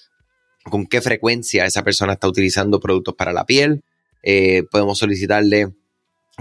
con 0.70 0.86
qué 0.86 1.00
frecuencia 1.00 1.64
esa 1.64 1.82
persona 1.82 2.14
está 2.14 2.28
utilizando 2.28 2.80
productos 2.80 3.14
para 3.14 3.32
la 3.32 3.46
piel. 3.46 3.84
Eh, 4.22 4.64
podemos 4.70 4.98
solicitarle 4.98 5.68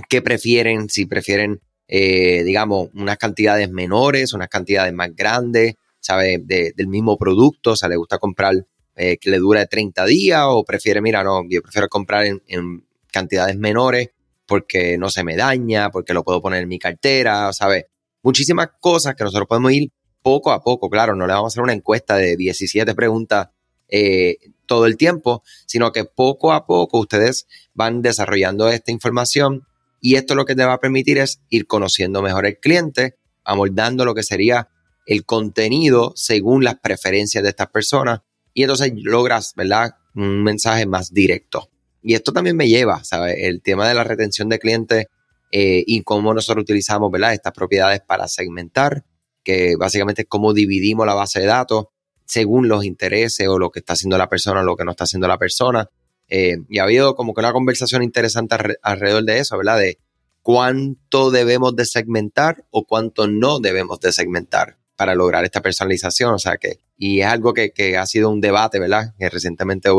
qué 0.09 0.21
prefieren, 0.21 0.89
si 0.89 1.06
prefieren, 1.06 1.62
eh, 1.88 2.44
digamos, 2.44 2.89
unas 2.94 3.18
cantidades 3.18 3.69
menores, 3.69 4.33
unas 4.33 4.50
cantidades 4.50 4.94
más 4.94 5.15
grandes, 5.15 5.75
¿sabe? 6.00 6.39
del 6.39 6.88
mismo 6.88 7.18
producto, 7.18 7.71
o 7.71 7.75
sea, 7.75 7.89
le 7.89 7.95
gusta 7.95 8.18
comprar 8.18 8.65
eh, 8.95 9.18
que 9.18 9.30
le 9.30 9.37
dure 9.37 9.66
30 9.66 10.06
días 10.06 10.42
o 10.45 10.64
prefiere, 10.64 11.02
mira, 11.02 11.23
no, 11.23 11.44
yo 11.49 11.61
prefiero 11.61 11.87
comprar 11.87 12.25
en, 12.25 12.42
en, 12.47 12.85
cantidades 13.11 13.56
menores 13.57 14.09
porque 14.45 14.97
no 14.97 15.09
se 15.09 15.23
me 15.23 15.35
daña, 15.35 15.90
porque 15.90 16.14
lo 16.14 16.23
puedo 16.23 16.42
poner 16.42 16.64
en 16.64 16.69
mi 16.69 16.80
cartera, 16.80 17.52
¿sabe? 17.54 17.87
Muchísimas 18.23 18.69
cosas 18.80 19.16
que 19.16 19.23
nosotros 19.23 19.47
podemos 19.47 19.71
ir 19.71 19.92
poco 20.21 20.52
a 20.52 20.61
poco, 20.61 20.90
claro, 20.90 21.16
no 21.16 21.28
le 21.28 21.33
vamos 21.33 21.45
a 21.45 21.54
hacer 21.54 21.64
una 21.64 21.73
encuesta 21.73 22.16
de 22.16 22.35
17 22.35 22.95
preguntas 22.95 23.49
eh, 23.87 24.37
todo 24.66 24.87
el 24.87 24.97
tiempo, 24.97 25.44
sino 25.68 25.92
que 25.92 26.06
poco 26.06 26.52
a 26.52 26.66
poco 26.66 26.99
ustedes 26.99 27.47
van 27.75 28.02
desarrollando 28.02 28.69
esta 28.69 28.92
información 28.92 29.68
y 30.02 30.16
esto 30.16 30.33
lo 30.33 30.45
que 30.45 30.56
te 30.56 30.66
va 30.66 30.73
a 30.73 30.80
permitir 30.80 31.19
es 31.19 31.42
ir 31.49 31.68
conociendo 31.68 32.21
mejor 32.23 32.47
el 32.47 32.59
cliente, 32.59 33.18
amoldando 33.44 34.06
lo 34.06 34.16
que 34.16 34.23
sería 34.23 34.69
el 35.06 35.25
contenido 35.25 36.14
según 36.16 36.64
las 36.64 36.80
preferencias 36.80 37.44
de 37.44 37.52
estas 37.52 37.68
personas 37.68 38.21
y 38.54 38.64
entonces 38.64 38.94
logras, 38.95 39.54
¿verdad? 39.56 39.95
Un 40.16 40.44
mensaje 40.44 40.85
más 40.87 41.14
directo. 41.14 41.69
Y 42.07 42.14
esto 42.14 42.31
también 42.31 42.56
me 42.56 42.68
lleva, 42.68 43.04
¿sabes? 43.04 43.35
El 43.40 43.64
tema 43.64 43.88
de 43.88 43.95
la 43.95 44.04
retención 44.04 44.47
de 44.47 44.59
clientes 44.59 45.07
eh, 45.52 45.83
y 45.88 46.04
cómo 46.04 46.35
nosotros 46.35 46.62
utilizamos, 46.62 47.12
¿verdad? 47.12 47.33
Estas 47.33 47.52
propiedades 47.52 48.02
para 48.02 48.28
segmentar 48.28 49.04
que 49.44 49.76
básicamente 49.76 50.21
es 50.21 50.28
cómo 50.28 50.54
dividimos 50.54 51.07
la 51.07 51.16
base 51.16 51.40
de 51.40 51.47
datos 51.47 51.85
según 52.26 52.68
los 52.68 52.85
intereses 52.85 53.47
o 53.47 53.57
lo 53.57 53.71
que 53.71 53.80
está 53.80 53.94
haciendo 53.94 54.19
la 54.19 54.30
persona 54.30 54.62
o 54.62 54.64
lo 54.64 54.76
que 54.76 54.85
no 54.85 54.92
está 54.92 55.06
haciendo 55.06 55.28
la 55.28 55.40
persona. 55.40 55.90
Eh, 56.28 56.57
y 56.69 56.78
ha 56.78 56.83
habido 56.83 57.16
como 57.16 57.33
que 57.33 57.42
una 57.42 57.54
conversación 57.54 58.04
interesante 58.04 58.56
alrededor 58.83 59.24
de 59.24 59.40
eso, 59.40 59.57
¿verdad? 59.57 59.80
De 59.80 59.97
cuánto 60.44 61.31
debemos 61.31 61.76
de 61.76 61.85
segmentar 61.85 62.66
o 62.69 62.85
cuánto 62.85 63.28
no 63.28 63.59
debemos 63.59 64.00
de 64.00 64.12
segmentar 64.12 64.78
para 64.95 65.16
lograr 65.16 65.44
esta 65.44 65.64
personalización. 65.64 66.35
O 66.35 66.40
sea 66.40 66.57
que, 66.57 66.81
y 67.00 67.21
es 67.21 67.26
algo 67.26 67.56
que, 67.56 67.97
ha 67.97 68.06
sido 68.06 68.30
un 68.30 68.42
debate, 68.42 68.80
¿verdad? 68.80 69.16
Que 69.18 69.28
recientemente 69.28 69.90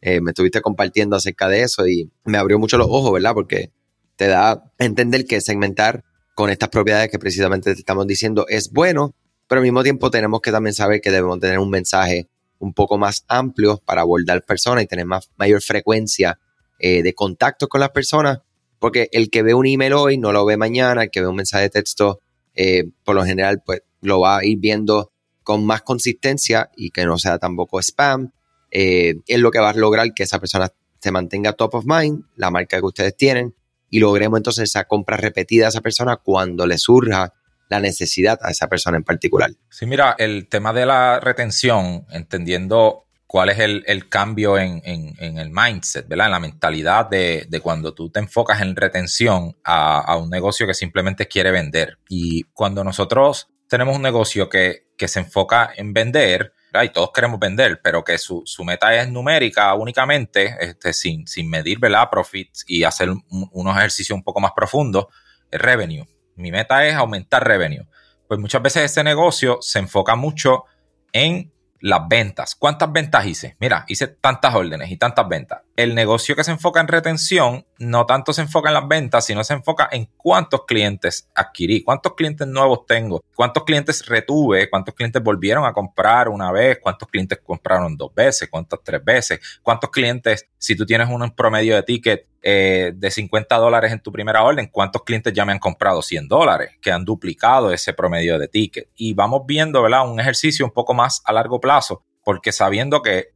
eh, 0.00 0.20
me 0.20 0.30
estuviste 0.30 0.60
compartiendo 0.60 1.16
acerca 1.16 1.48
de 1.48 1.62
eso 1.62 1.86
y 1.86 2.10
me 2.24 2.38
abrió 2.38 2.58
mucho 2.58 2.78
los 2.78 2.88
ojos, 2.88 3.12
¿verdad? 3.12 3.34
Porque 3.34 3.70
te 4.16 4.26
da 4.26 4.50
a 4.50 4.72
entender 4.78 5.26
que 5.26 5.40
segmentar 5.40 6.04
con 6.34 6.50
estas 6.50 6.68
propiedades 6.68 7.10
que 7.10 7.18
precisamente 7.18 7.74
te 7.74 7.80
estamos 7.80 8.06
diciendo 8.06 8.46
es 8.48 8.70
bueno, 8.70 9.14
pero 9.46 9.60
al 9.60 9.64
mismo 9.64 9.82
tiempo 9.82 10.10
tenemos 10.10 10.40
que 10.40 10.52
también 10.52 10.74
saber 10.74 11.00
que 11.00 11.10
debemos 11.10 11.40
tener 11.40 11.58
un 11.58 11.70
mensaje 11.70 12.28
un 12.58 12.72
poco 12.72 12.98
más 12.98 13.24
amplio 13.28 13.78
para 13.84 14.02
abordar 14.02 14.44
personas 14.44 14.84
y 14.84 14.86
tener 14.86 15.06
más, 15.06 15.30
mayor 15.36 15.62
frecuencia 15.62 16.38
eh, 16.78 17.02
de 17.02 17.14
contacto 17.14 17.68
con 17.68 17.80
las 17.80 17.90
personas, 17.90 18.40
porque 18.78 19.08
el 19.12 19.28
que 19.30 19.42
ve 19.42 19.54
un 19.54 19.66
email 19.66 19.92
hoy 19.94 20.18
no 20.18 20.32
lo 20.32 20.44
ve 20.44 20.56
mañana, 20.56 21.04
el 21.04 21.10
que 21.10 21.20
ve 21.20 21.26
un 21.26 21.36
mensaje 21.36 21.64
de 21.64 21.70
texto 21.70 22.20
eh, 22.54 22.84
por 23.04 23.14
lo 23.14 23.24
general, 23.24 23.62
pues 23.64 23.82
lo 24.00 24.20
va 24.20 24.38
a 24.38 24.44
ir 24.44 24.58
viendo 24.58 25.12
con 25.42 25.64
más 25.64 25.82
consistencia 25.82 26.70
y 26.76 26.90
que 26.90 27.04
no 27.04 27.18
sea 27.18 27.38
tampoco 27.38 27.80
spam. 27.80 28.30
Eh, 28.70 29.16
es 29.26 29.38
lo 29.38 29.50
que 29.50 29.58
va 29.58 29.70
a 29.70 29.74
lograr 29.74 30.12
que 30.14 30.22
esa 30.22 30.38
persona 30.38 30.72
se 31.00 31.10
mantenga 31.10 31.52
top 31.52 31.74
of 31.74 31.84
mind, 31.86 32.24
la 32.36 32.50
marca 32.50 32.78
que 32.78 32.86
ustedes 32.86 33.16
tienen, 33.16 33.54
y 33.88 33.98
logremos 33.98 34.38
entonces 34.38 34.64
esa 34.64 34.84
compra 34.84 35.16
repetida 35.16 35.66
a 35.66 35.68
esa 35.70 35.80
persona 35.80 36.16
cuando 36.16 36.66
le 36.66 36.78
surja 36.78 37.34
la 37.68 37.80
necesidad 37.80 38.38
a 38.42 38.50
esa 38.50 38.68
persona 38.68 38.96
en 38.96 39.04
particular. 39.04 39.50
Sí, 39.70 39.86
mira, 39.86 40.16
el 40.18 40.48
tema 40.48 40.72
de 40.72 40.86
la 40.86 41.20
retención, 41.20 42.04
entendiendo 42.10 43.06
cuál 43.30 43.48
es 43.50 43.60
el, 43.60 44.08
cambio 44.08 44.58
en, 44.58 44.82
el 44.84 45.50
mindset, 45.50 46.08
¿verdad? 46.08 46.26
En 46.26 46.32
la 46.32 46.40
mentalidad 46.40 47.08
de, 47.08 47.60
cuando 47.62 47.94
tú 47.94 48.10
te 48.10 48.18
enfocas 48.18 48.60
en 48.60 48.74
retención 48.74 49.56
a, 49.62 50.16
un 50.16 50.30
negocio 50.30 50.66
que 50.66 50.74
simplemente 50.74 51.28
quiere 51.28 51.52
vender. 51.52 51.98
Y 52.08 52.42
cuando 52.52 52.82
nosotros 52.82 53.46
tenemos 53.68 53.94
un 53.94 54.02
negocio 54.02 54.48
que, 54.48 54.88
se 54.98 55.20
enfoca 55.20 55.70
en 55.76 55.92
vender, 55.92 56.52
y 56.84 56.88
todos 56.90 57.10
queremos 57.12 57.38
vender, 57.38 57.80
pero 57.82 58.04
que 58.04 58.18
su, 58.18 58.44
meta 58.64 58.94
es 58.94 59.10
numérica 59.10 59.74
únicamente, 59.74 60.56
este, 60.60 60.92
sin, 60.92 61.26
sin 61.26 61.50
medir, 61.50 61.78
¿verdad? 61.78 62.08
Profits 62.10 62.64
y 62.66 62.84
hacer 62.84 63.10
unos 63.28 63.76
ejercicios 63.76 64.16
un 64.16 64.22
poco 64.22 64.40
más 64.40 64.52
profundos, 64.54 65.06
es 65.50 65.60
revenue. 65.60 66.06
Mi 66.36 66.50
meta 66.50 66.86
es 66.86 66.94
aumentar 66.94 67.46
revenue. 67.46 67.86
Pues 68.28 68.38
muchas 68.38 68.62
veces 68.62 68.84
ese 68.84 69.02
negocio 69.02 69.58
se 69.60 69.80
enfoca 69.80 70.14
mucho 70.14 70.64
en 71.12 71.52
las 71.80 72.06
ventas. 72.08 72.54
¿Cuántas 72.54 72.92
ventas 72.92 73.26
hice? 73.26 73.56
Mira, 73.58 73.84
hice 73.88 74.06
tantas 74.08 74.54
órdenes 74.54 74.90
y 74.90 74.96
tantas 74.96 75.28
ventas. 75.28 75.60
El 75.76 75.94
negocio 75.94 76.36
que 76.36 76.44
se 76.44 76.50
enfoca 76.50 76.80
en 76.80 76.88
retención 76.88 77.66
no 77.78 78.06
tanto 78.06 78.32
se 78.32 78.42
enfoca 78.42 78.68
en 78.68 78.74
las 78.74 78.86
ventas, 78.88 79.24
sino 79.24 79.42
se 79.44 79.54
enfoca 79.54 79.88
en 79.90 80.08
cuántos 80.16 80.66
clientes 80.66 81.28
adquirí, 81.34 81.82
cuántos 81.82 82.14
clientes 82.14 82.46
nuevos 82.46 82.84
tengo, 82.86 83.24
cuántos 83.34 83.64
clientes 83.64 84.06
retuve, 84.06 84.68
cuántos 84.68 84.94
clientes 84.94 85.22
volvieron 85.22 85.64
a 85.64 85.72
comprar 85.72 86.28
una 86.28 86.52
vez, 86.52 86.78
cuántos 86.82 87.08
clientes 87.08 87.38
compraron 87.42 87.96
dos 87.96 88.14
veces, 88.14 88.48
cuántos 88.50 88.80
tres 88.84 89.02
veces, 89.02 89.40
cuántos 89.62 89.90
clientes, 89.90 90.46
si 90.58 90.76
tú 90.76 90.84
tienes 90.84 91.08
un 91.08 91.30
promedio 91.34 91.76
de 91.76 91.82
ticket 91.82 92.26
eh, 92.42 92.92
de 92.94 93.10
50 93.10 93.56
dólares 93.56 93.92
en 93.92 94.00
tu 94.00 94.12
primera 94.12 94.42
orden, 94.42 94.68
cuántos 94.72 95.02
clientes 95.02 95.32
ya 95.32 95.44
me 95.44 95.52
han 95.52 95.58
comprado 95.58 96.02
100 96.02 96.28
dólares, 96.28 96.70
que 96.80 96.90
han 96.90 97.04
duplicado 97.04 97.72
ese 97.72 97.92
promedio 97.92 98.38
de 98.38 98.48
ticket. 98.48 98.88
Y 98.96 99.14
vamos 99.14 99.42
viendo, 99.46 99.82
¿verdad? 99.82 100.10
Un 100.10 100.20
ejercicio 100.20 100.64
un 100.64 100.72
poco 100.72 100.94
más 100.94 101.22
a 101.24 101.32
largo 101.32 101.60
plazo, 101.60 102.04
porque 102.24 102.52
sabiendo 102.52 103.02
que 103.02 103.32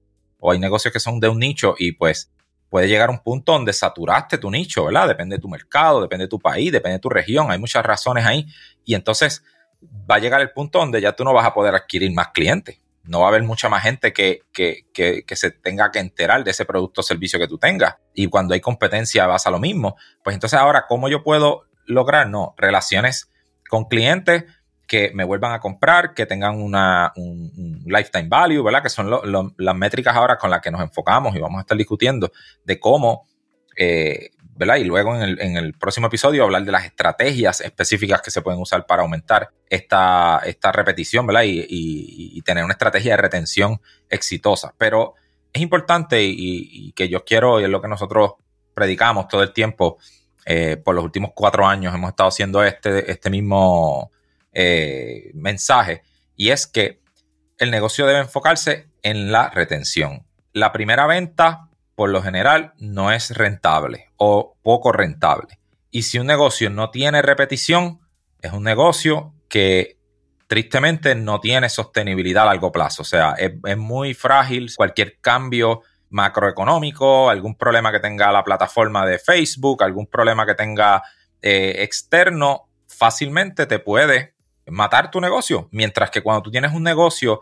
o 0.47 0.53
hay 0.53 0.59
negocios 0.59 0.93
que 0.93 1.01
son 1.01 1.21
de 1.21 1.29
un 1.29 1.39
nicho 1.39 1.75
y 1.79 1.93
pues 1.93 2.31
puede 2.69 2.87
llegar 2.87 3.09
un 3.09 3.21
punto 3.21 3.53
donde 3.53 3.73
saturaste 3.73 4.37
tu 4.37 4.51
nicho, 4.51 4.85
¿verdad? 4.85 5.09
Depende 5.09 5.37
de 5.37 5.41
tu 5.41 5.49
mercado, 5.49 6.03
depende 6.03 6.25
de 6.25 6.29
tu 6.29 6.39
país, 6.39 6.71
depende 6.71 6.97
de 6.97 7.01
tu 7.01 7.09
región, 7.09 7.51
hay 7.51 7.59
muchas 7.59 7.83
razones 7.83 8.27
ahí. 8.27 8.47
Y 8.85 8.95
entonces 8.95 9.43
va 10.11 10.17
a 10.17 10.19
llegar 10.19 10.41
el 10.43 10.51
punto 10.51 10.81
donde 10.81 11.01
ya 11.01 11.13
tú 11.13 11.25
no 11.25 11.33
vas 11.33 11.47
a 11.47 11.55
poder 11.55 11.75
adquirir 11.75 12.13
más 12.13 12.29
clientes. 12.29 12.79
No 13.05 13.21
va 13.21 13.27
a 13.27 13.29
haber 13.29 13.43
mucha 13.43 13.69
más 13.69 13.83
gente 13.83 14.13
que, 14.13 14.43
que, 14.53 14.87
que, 14.93 15.37
se 15.37 15.51
tenga 15.51 15.91
que 15.91 15.99
enterar 15.99 16.43
de 16.43 16.51
ese 16.51 16.65
producto 16.65 17.03
o 17.03 17.05
servicio 17.05 17.39
que 17.39 17.49
tú 17.49 17.59
tengas. 17.59 17.97
Y 18.15 18.29
cuando 18.29 18.55
hay 18.55 18.61
competencia 18.61 19.27
vas 19.27 19.47
a 19.47 19.51
lo 19.51 19.59
mismo. 19.59 19.97
Pues 20.23 20.35
entonces 20.35 20.59
ahora, 20.59 20.87
¿cómo 20.89 21.09
yo 21.09 21.23
puedo 21.23 21.65
lograr? 21.87 22.29
No, 22.29 22.55
relaciones 22.57 23.31
con 23.69 23.85
clientes 23.85 24.45
que 24.87 25.11
me 25.15 25.25
vuelvan 25.25 25.53
a 25.53 25.61
comprar, 25.61 26.15
que 26.15 26.27
tengan 26.27 26.61
una, 26.61 27.13
un, 27.17 27.83
lifetime 27.87 28.29
value, 28.29 28.63
¿verdad? 28.63 28.83
Que 28.83 28.89
son 28.89 29.11
las 29.57 29.77
métricas 29.77 30.15
ahora 30.15 30.37
con 30.39 30.51
las 30.51 30.61
que 30.61 30.71
nos 30.71 30.81
enfocamos 30.81 31.35
y 31.35 31.41
vamos 31.41 31.59
a 31.59 31.61
estar 31.63 31.77
discutiendo 31.77 32.31
de 32.65 32.79
cómo, 32.79 33.27
eh, 33.77 34.31
¿verdad? 34.57 34.77
Y 34.77 34.85
luego 34.85 35.15
en 35.15 35.23
el, 35.23 35.41
en 35.41 35.57
el, 35.57 35.75
próximo 35.75 36.07
episodio 36.07 36.45
hablar 36.45 36.65
de 36.65 36.73
las 36.73 36.85
estrategias 36.85 37.61
específicas 37.61 38.23
que 38.23 38.31
se 38.31 38.43
pueden 38.43 38.61
usar 38.61 38.87
para 38.87 39.03
aumentar 39.03 39.51
esta, 39.69 40.41
esta 40.45 40.73
repetición, 40.73 41.27
¿verdad? 41.27 41.43
Y, 41.43 41.67
y, 41.69 42.43
tener 42.43 42.65
una 42.65 42.75
estrategia 42.75 43.13
de 43.13 43.23
retención 43.23 43.81
exitosa. 44.09 44.75
Pero 44.79 45.15
es 45.53 45.63
importante 45.63 46.23
y, 46.23 46.93
que 46.93 47.09
yo 47.09 47.25
quiero, 47.25 47.61
y 47.61 47.65
es 47.65 47.71
lo 47.71 47.81
que 47.81 47.89
nosotros 47.89 48.33
predicamos 48.75 49.29
todo 49.29 49.43
el 49.43 49.53
tiempo, 49.53 49.99
eh, 50.47 50.77
por 50.77 50.95
los 50.95 51.05
últimos 51.05 51.31
cuatro 51.35 51.67
años 51.67 51.95
hemos 51.95 52.11
estado 52.11 52.29
haciendo 52.29 52.63
este, 52.63 53.11
este 53.11 53.31
mismo 53.31 54.13
eh, 54.53 55.31
mensaje 55.33 56.03
y 56.37 56.51
es 56.51 56.67
que 56.67 57.01
el 57.59 57.71
negocio 57.71 58.07
debe 58.07 58.21
enfocarse 58.21 58.89
en 59.03 59.33
la 59.33 59.49
retención. 59.51 60.27
La 60.53 60.73
primera 60.73 61.07
venta, 61.07 61.69
por 61.95 62.11
lo 62.11 62.23
general, 62.23 62.73
no 62.79 63.13
es 63.13 63.31
rentable 63.31 64.11
o 64.17 64.57
poco 64.63 64.93
rentable. 64.93 65.59
Y 65.91 66.03
si 66.03 66.19
un 66.19 66.27
negocio 66.27 66.71
no 66.71 66.91
tiene 66.91 67.23
repetición, 67.23 68.01
es 68.41 68.53
un 68.53 68.65
negocio 68.65 69.35
que 69.49 69.99
tristemente 70.47 71.15
no 71.15 71.41
tiene 71.41 71.69
sostenibilidad 71.69 72.45
a 72.45 72.47
largo 72.47 72.73
plazo. 72.73 73.03
O 73.03 73.05
sea, 73.05 73.35
es, 73.39 73.77
muy 73.77 74.15
frágil 74.15 74.73
cualquier 74.77 75.21
cambio 75.21 75.83
macroeconómico, 76.11 77.31
algún 77.31 77.57
problema 77.57 77.91
que 77.91 78.01
tenga 78.01 78.31
la 78.31 78.45
plataforma 78.45 79.07
de 79.07 79.19
Facebook, 79.19 79.83
algún 79.83 80.07
problema 80.07 80.47
que 80.47 80.55
tenga 80.55 81.03
eh, 81.43 81.77
externo, 81.79 82.69
fácilmente 82.89 83.67
te 83.67 83.79
puede 83.79 84.35
matar 84.67 85.11
tu 85.11 85.21
negocio. 85.21 85.69
Mientras 85.73 86.11
que 86.11 86.23
cuando 86.23 86.43
tú 86.43 86.51
tienes 86.51 86.73
un 86.73 86.83
negocio 86.83 87.41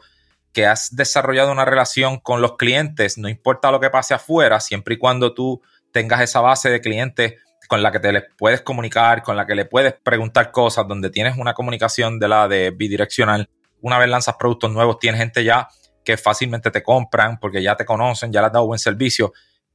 que 0.53 0.67
has 0.67 0.95
desarrollado 0.95 1.51
una 1.51 1.65
relación 1.65 2.19
con 2.19 2.43
los 2.43 2.57
clientes, 2.57 3.19
no 3.19 3.29
importa 3.29 3.71
lo 3.71 3.81
que 3.81 3.91
pase 3.91 4.15
afuera, 4.15 4.61
siempre 4.61 4.95
y 4.95 4.99
cuando 4.99 5.35
tú 5.35 5.63
tengas 5.93 6.21
esa 6.21 6.41
base 6.41 6.71
de 6.71 6.81
clientes 6.81 7.35
con 7.69 7.83
la 7.83 7.91
que 7.91 8.01
te 8.01 8.13
les 8.13 8.25
puedes 8.37 8.61
comunicar, 8.61 9.23
con 9.23 9.37
la 9.37 9.47
que 9.47 9.55
le 9.55 9.65
puedes 9.65 9.95
preguntar 9.95 10.51
cosas, 10.51 10.87
donde 10.87 11.11
tienes 11.11 11.39
una 11.39 11.55
comunicación 11.55 12.19
de 12.19 12.29
la 12.29 12.49
de 12.49 12.71
bidireccional. 12.71 13.49
Una 13.81 13.99
vez 13.99 14.09
lanzas 14.09 14.37
productos 14.37 14.71
nuevos, 14.71 14.99
tienes 14.99 15.21
gente 15.21 15.43
ya 15.43 15.69
que 16.05 16.17
fácilmente 16.17 16.71
te 16.71 16.83
compran 16.83 17.39
porque 17.39 17.63
ya 17.63 17.77
te 17.77 17.85
conocen, 17.85 18.33
ya 18.33 18.41
le 18.41 18.49
has 18.49 18.53
dado 18.53 18.67
buen 18.67 18.79
servicio 18.79 19.33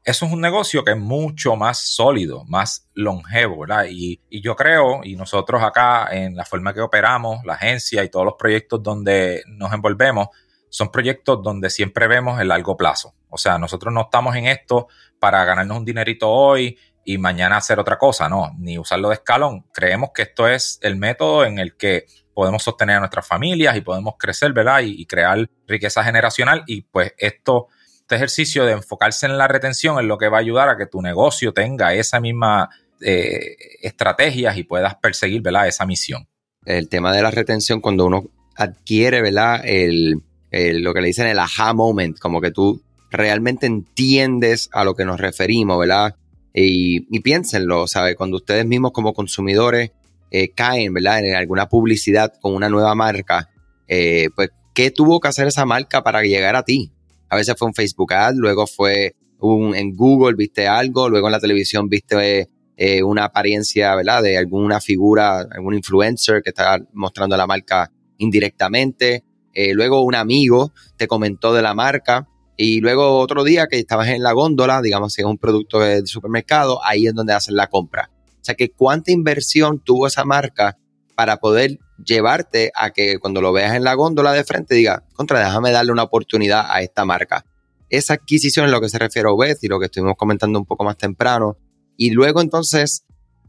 eso 0.08 0.26
es 0.26 0.32
un 0.32 0.40
negocio 0.40 0.86
que 0.86 0.92
es 0.92 0.98
mucho 0.98 1.58
más 1.58 1.80
sólido, 1.80 2.46
más 2.46 2.88
longevo, 2.94 3.60
¿verdad? 3.60 3.88
Y, 3.90 4.22
yo 4.32 4.56
creo, 4.56 5.02
y 5.04 5.18
nosotros 5.18 5.62
acá 5.62 6.08
en 6.12 6.34
la 6.34 6.46
forma 6.46 6.74
que 6.74 6.80
operamos, 6.80 7.44
la 7.44 7.56
agencia 7.56 8.06
y 8.06 8.10
todos 8.10 8.24
los 8.24 8.36
proyectos 8.36 8.82
donde 8.82 9.44
nos 9.48 9.74
envolvemos, 9.74 10.30
son 10.78 10.92
proyectos 10.92 11.42
donde 11.42 11.72
siempre 11.72 12.08
vemos 12.08 12.40
el 12.40 12.50
largo 12.50 12.78
plazo. 12.78 13.16
O 13.30 13.38
sea, 13.40 13.58
nosotros 13.58 13.92
no 13.92 14.02
estamos 14.02 14.36
en 14.36 14.46
esto 14.46 14.88
para 15.20 15.44
ganarnos 15.44 15.80
un 15.80 15.86
dinerito 15.86 16.30
hoy 16.30 16.78
y 17.04 17.18
mañana 17.18 17.58
hacer 17.58 17.80
otra 17.80 17.98
cosa, 17.98 18.30
no, 18.30 18.54
ni 18.60 18.78
usarlo 18.78 19.10
de 19.10 19.16
escalón. 19.16 19.66
Creemos 19.74 20.12
que 20.14 20.22
esto 20.22 20.48
es 20.48 20.78
el 20.82 20.98
método 20.98 21.46
en 21.46 21.58
el 21.58 21.76
que 21.76 22.06
podemos 22.34 22.62
sostener 22.62 22.98
a 22.98 23.00
nuestras 23.00 23.26
familias 23.26 23.76
y 23.76 23.82
podemos 23.82 24.16
crecer, 24.20 24.54
¿verdad? 24.54 24.82
y 24.84 25.06
crear 25.08 25.50
riqueza 25.66 26.04
generacional 26.04 26.64
y 26.68 26.82
pues 26.82 27.14
esto 27.18 27.70
este 28.08 28.16
ejercicio 28.16 28.66
de 28.66 28.72
enfocarse 28.72 29.26
en 29.26 29.38
la 29.38 29.50
retención 29.50 30.00
es 30.00 30.06
lo 30.06 30.18
que 30.18 30.30
va 30.30 30.38
a 30.38 30.40
ayudar 30.40 30.70
a 30.70 30.78
que 30.78 30.86
tu 30.86 31.02
negocio 31.02 31.52
tenga 31.52 31.94
esa 31.94 32.22
misma 32.22 32.70
eh, 33.02 33.58
estrategias 33.82 34.56
y 34.56 34.64
puedas 34.64 34.96
perseguir 34.96 35.42
¿verdad? 35.42 35.68
esa 35.68 35.86
misión. 35.86 36.26
El 36.64 36.88
tema 36.88 37.12
de 37.12 37.22
la 37.22 37.32
retención, 37.32 37.82
cuando 37.82 38.06
uno 38.06 38.30
adquiere 38.56 39.22
¿verdad? 39.22 39.60
El, 39.66 40.22
lo 40.52 40.94
que 40.94 41.02
le 41.02 41.08
dicen 41.08 41.28
el 41.28 41.40
aha 41.40 41.74
moment, 41.74 42.18
como 42.20 42.42
que 42.42 42.52
tú 42.52 42.82
realmente 43.12 43.66
entiendes 43.66 44.70
a 44.72 44.84
lo 44.84 44.96
que 44.96 45.06
nos 45.06 45.20
referimos, 45.20 45.80
¿verdad? 45.80 46.16
Y, 46.54 47.06
y 47.16 47.20
piénsenlo, 47.20 47.88
¿sabes? 47.88 48.16
Cuando 48.16 48.38
ustedes 48.38 48.66
mismos 48.66 48.92
como 48.92 49.14
consumidores 49.14 49.92
eh, 50.32 50.50
caen, 50.50 50.94
¿verdad? 50.94 51.24
En 51.26 51.36
alguna 51.36 51.68
publicidad 51.68 52.34
con 52.42 52.54
una 52.54 52.70
nueva 52.70 52.96
marca, 52.96 53.50
eh, 53.88 54.30
pues, 54.36 54.50
¿qué 54.74 54.92
tuvo 54.92 55.20
que 55.20 55.28
hacer 55.28 55.48
esa 55.48 55.66
marca 55.66 56.04
para 56.04 56.24
llegar 56.24 56.56
a 56.56 56.64
ti? 56.64 56.92
a 57.30 57.36
veces 57.36 57.56
fue 57.58 57.68
un 57.68 57.74
Facebook 57.74 58.14
ad, 58.14 58.36
luego 58.36 58.68
fue 58.68 59.16
un, 59.40 59.76
en 59.76 59.96
Google 59.96 60.36
viste 60.36 60.68
algo, 60.68 61.10
luego 61.10 61.28
en 61.28 61.34
la 61.34 61.40
televisión 61.40 61.90
viste 61.90 62.48
eh, 62.78 63.04
una 63.04 63.26
apariencia, 63.26 63.96
¿verdad? 63.96 64.24
De 64.24 64.38
alguna 64.38 64.80
figura, 64.80 65.40
algún 65.40 65.76
influencer 65.76 66.42
que 66.42 66.50
está 66.50 66.80
mostrando 66.94 67.36
la 67.38 67.48
marca 67.48 67.92
indirectamente. 68.18 69.24
Eh, 69.60 69.74
luego 69.74 70.04
un 70.04 70.14
amigo 70.14 70.72
te 70.98 71.08
comentó 71.08 71.52
de 71.52 71.64
la 71.64 71.74
marca. 71.74 72.28
Y 72.58 72.80
luego 72.80 73.18
otro 73.18 73.44
día 73.44 73.66
que 73.66 73.80
estabas 73.80 74.08
en 74.10 74.22
la 74.22 74.32
góndola, 74.34 74.84
digamos, 74.84 75.14
si 75.14 75.22
es 75.22 75.26
un 75.26 75.40
producto 75.40 75.80
del 75.80 76.06
supermercado, 76.06 76.80
ahí 76.86 77.08
es 77.08 77.16
donde 77.16 77.34
hacen 77.34 77.56
la 77.56 77.66
compra. 77.66 78.12
O 78.40 78.44
sea 78.44 78.54
que 78.54 78.70
cuánta 78.70 79.12
inversión 79.12 79.80
tuvo 79.80 80.06
esa 80.06 80.26
marca 80.26 80.78
para 81.16 81.38
poder 81.38 81.80
llevarte 82.06 82.72
a 82.76 82.92
que 82.92 83.18
cuando 83.18 83.42
lo 83.42 83.52
veas 83.52 83.76
en 83.76 83.84
la 83.84 83.96
góndola 83.96 84.32
de 84.32 84.44
frente 84.44 84.76
diga, 84.76 85.04
contra, 85.14 85.40
déjame 85.40 85.72
darle 85.72 85.92
una 85.92 86.04
oportunidad 86.04 86.66
a 86.70 86.84
esta 86.84 87.04
marca. 87.04 87.44
Esa 87.90 88.14
adquisición 88.14 88.68
es 88.68 88.72
lo 88.72 88.80
que 88.80 88.90
se 88.90 89.00
refiere 89.00 89.28
a 89.28 89.32
Obed 89.32 89.58
y 89.64 89.68
lo 89.68 89.80
que 89.80 89.86
estuvimos 89.86 90.18
comentando 90.18 90.60
un 90.60 90.66
poco 90.66 90.84
más 90.84 90.98
temprano. 90.98 91.58
Y 91.96 92.12
luego 92.12 92.42
entonces, 92.42 93.06